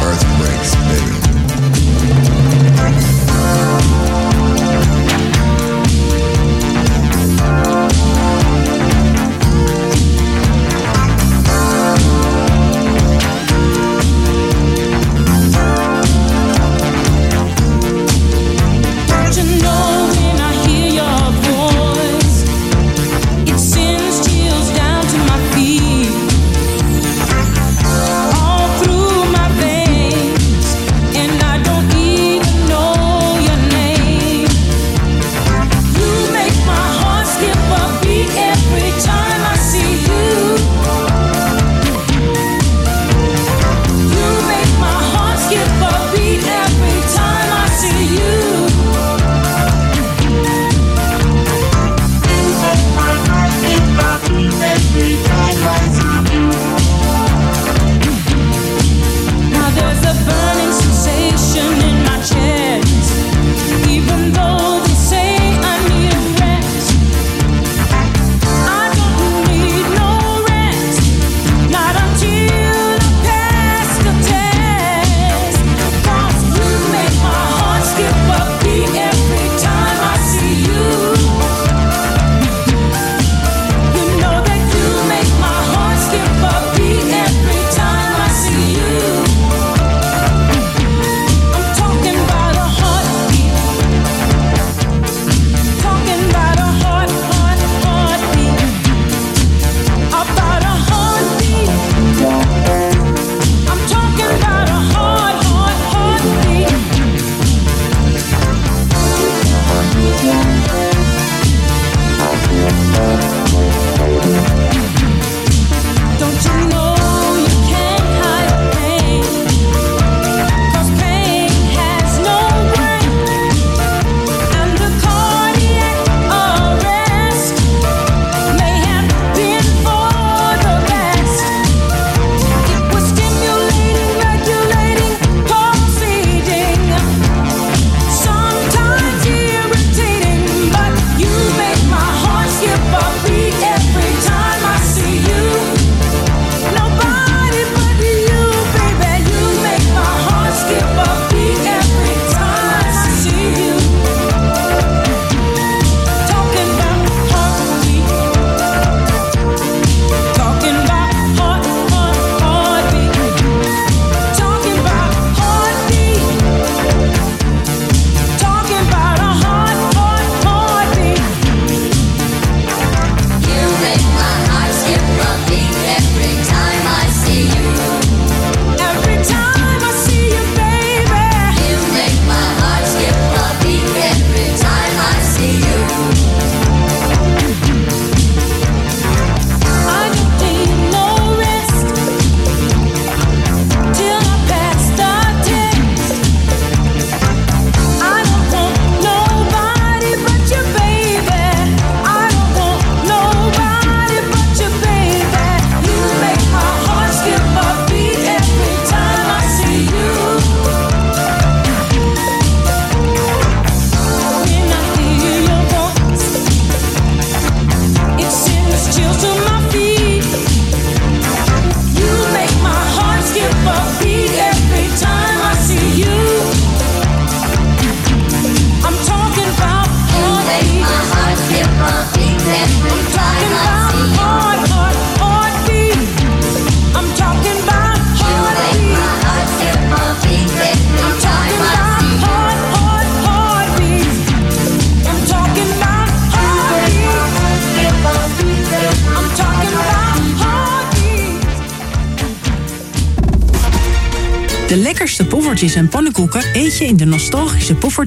[0.03, 1.18] earthquakes, baby.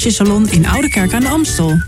[0.00, 1.78] Poffertjesalon in Oudekerk aan de Amstel.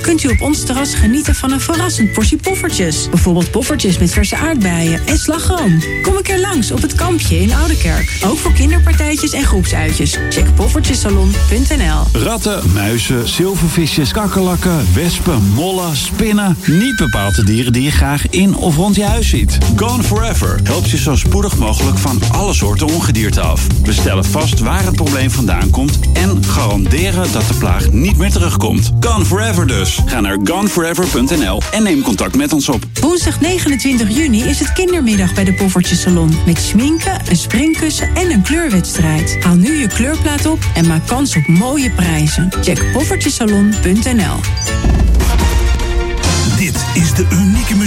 [0.00, 3.08] Kunt u op ons terras genieten van een verrassend portie poffertjes.
[3.08, 5.82] Bijvoorbeeld poffertjes met verse aardbeien en slagroom.
[6.02, 8.18] Kom een keer langs op het kampje in Oudekerk.
[8.24, 10.18] Ook voor kinderpartijtjes en groepsuitjes.
[10.30, 16.56] Check poffertjesalon.nl Ratten, muizen, zilvervisjes, kakkerlakken, wespen, mollen, spinnen.
[16.66, 19.58] Niet bepaald de dieren die je graag in of rond je huis ziet.
[19.76, 23.66] Gone Forever helpt je zo spoedig mogelijk van alle soorten ongedierte af.
[23.82, 28.30] We stellen vast waar het probleem vandaan komt en garanderen dat de plaag niet meer
[28.30, 28.92] terugkomt.
[29.00, 30.00] Gone Forever dus.
[30.06, 32.84] Ga naar goneforever.nl en neem contact met ons op.
[33.00, 36.34] Woensdag 29 juni is het kindermiddag bij de Poffertjesalon.
[36.46, 39.36] Met schminken, een springkussen en een kleurwedstrijd.
[39.40, 42.48] Haal nu je kleurplaat op en maak kans op mooie prijzen.
[42.60, 44.36] Check poffertjesalon.nl
[46.56, 47.26] Dit is de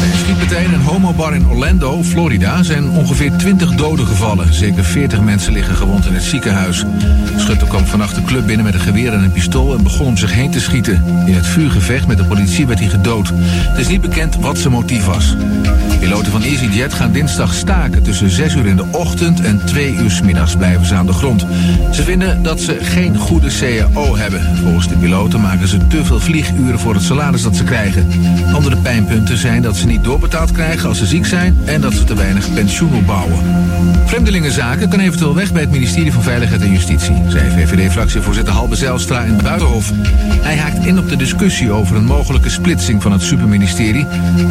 [0.00, 4.54] Bij een schietpartij in een homobar in Orlando, Florida, zijn ongeveer 20 doden gevallen.
[4.54, 6.84] Zeker 40 mensen liggen gewond in het ziekenhuis.
[7.36, 10.16] Schutter kwam vannacht de club binnen met een geweer en een pistool en begon om
[10.16, 11.04] zich heen te schieten.
[11.26, 13.32] In het vuurgevecht met de politie werd hij gedood.
[13.34, 15.36] Het is niet bekend wat zijn motief was.
[16.00, 18.02] Piloten van EasyJet gaan dinsdag staken.
[18.02, 21.12] Tussen 6 uur in de ochtend en 2 uur 's middags blijven ze aan de
[21.12, 21.46] grond.
[21.90, 24.56] Ze vinden dat ze geen goede CAO hebben.
[24.62, 28.08] Volgens de piloten maken ze te veel vlieguren voor het salaris dat ze krijgen.
[28.52, 32.04] Andere pijnpunten zijn dat ze niet doorbetaald krijgen als ze ziek zijn en dat ze
[32.04, 33.38] te weinig pensioen opbouwen.
[34.04, 39.22] Vreemdelingenzaken kan eventueel weg bij het ministerie van Veiligheid en Justitie, zei VVD-fractievoorzitter Halbe Zijlstra
[39.22, 39.92] in Buitenhof.
[40.42, 44.06] Hij haakt in op de discussie over een mogelijke splitsing van het superministerie,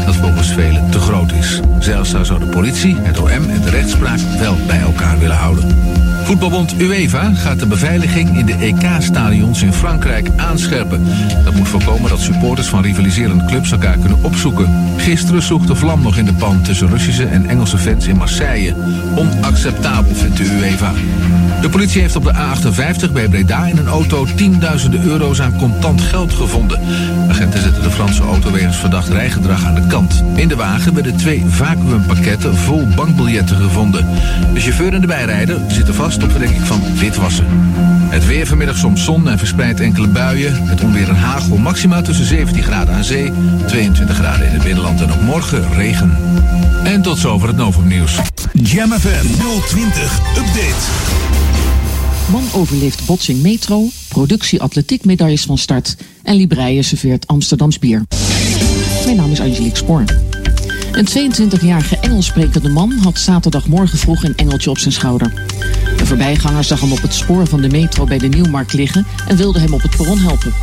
[0.06, 1.60] dat volgens velen te groot is.
[1.80, 5.68] Zijlstra zou de politie, het OM en de rechtspraak wel bij elkaar willen houden.
[6.30, 11.06] Voetbalbond UEFA gaat de beveiliging in de EK-stadions in Frankrijk aanscherpen.
[11.44, 14.94] Dat moet voorkomen dat supporters van rivaliserende clubs elkaar kunnen opzoeken.
[14.98, 18.76] Gisteren sloeg de vlam nog in de pan tussen Russische en Engelse fans in Marseille.
[19.16, 20.92] Onacceptabel vindt de UEFA.
[21.62, 26.02] De politie heeft op de A58 bij Breda in een auto tienduizenden euro's aan contant
[26.02, 26.80] geld gevonden.
[27.30, 30.24] Agenten zetten de Franse auto wegens verdacht rijgedrag aan de kant.
[30.36, 34.08] In de wagen werden twee vacuümpakketten vol bankbiljetten gevonden.
[34.54, 37.46] De chauffeur en de bijrijder zitten vast op verdenking van witwassen.
[38.10, 40.68] Het weer vanmiddag soms zon en verspreid enkele buien.
[40.68, 43.32] Het onweer en hagel maxima tussen 17 graden aan zee,
[43.68, 46.18] 22 graden in het binnenland en ook morgen regen.
[46.84, 48.18] En tot zover het Novum Nieuws.
[48.54, 49.26] Jam FM
[49.68, 51.20] 020 Update.
[52.32, 58.04] Man overleeft botsing metro, productie atletiekmedailles van start en Libreien serveert Amsterdams bier.
[59.06, 60.04] Mijn naam is Angelique Spoor.
[60.92, 65.34] Een 22-jarige Engels sprekende man had zaterdagmorgen vroeg een engeltje op zijn schouder.
[65.98, 69.38] Een voorbijganger zag hem op het spoor van de metro bij de Nieuwmarkt liggen en
[69.38, 70.54] wilde hem op het perron helpen.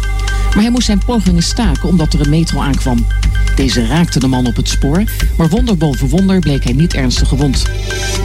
[0.55, 3.07] Maar hij moest zijn pogingen staken omdat er een metro aankwam.
[3.55, 5.05] Deze raakte de man op het spoor,
[5.37, 7.65] maar wonder boven wonder bleek hij niet ernstig gewond.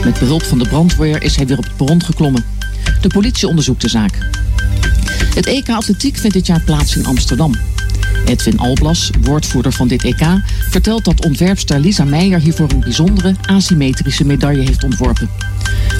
[0.04, 2.44] Met behulp van de brandweer is hij weer op het perron geklommen.
[3.00, 4.18] De politie onderzoekt de zaak.
[5.34, 7.52] Het EK Atletiek vindt dit jaar plaats in Amsterdam.
[8.32, 10.26] Edwin Alblas, woordvoerder van dit EK,
[10.70, 15.30] vertelt dat ontwerpster Lisa Meijer hiervoor een bijzondere asymmetrische medaille heeft ontworpen.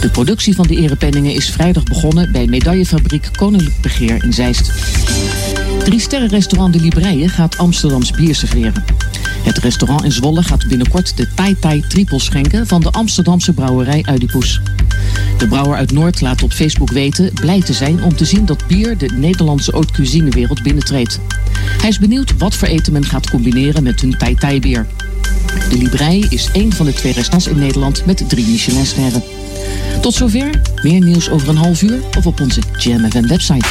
[0.01, 4.73] De productie van de erepenningen is vrijdag begonnen bij medaillefabriek Koninklijk Begeer in Zeist.
[5.85, 8.85] Drie sterrenrestaurant De Libreien gaat Amsterdams bier serveren.
[9.43, 14.03] Het restaurant in Zwolle gaat binnenkort de Tai Tai Triple schenken van de Amsterdamse brouwerij
[14.07, 14.61] Uidipoes.
[15.39, 18.67] De brouwer uit Noord laat op Facebook weten blij te zijn om te zien dat
[18.67, 21.21] bier de Nederlandse haute cuisinewereld binnentreedt.
[21.81, 24.87] Hij is benieuwd wat voor eten men gaat combineren met hun Tai Tai bier.
[25.69, 29.23] De Librei is één van de twee restaurants in Nederland met drie Michelinsterren.
[30.01, 33.67] Tot zover, meer nieuws over een half uur of op onze Jam FM website.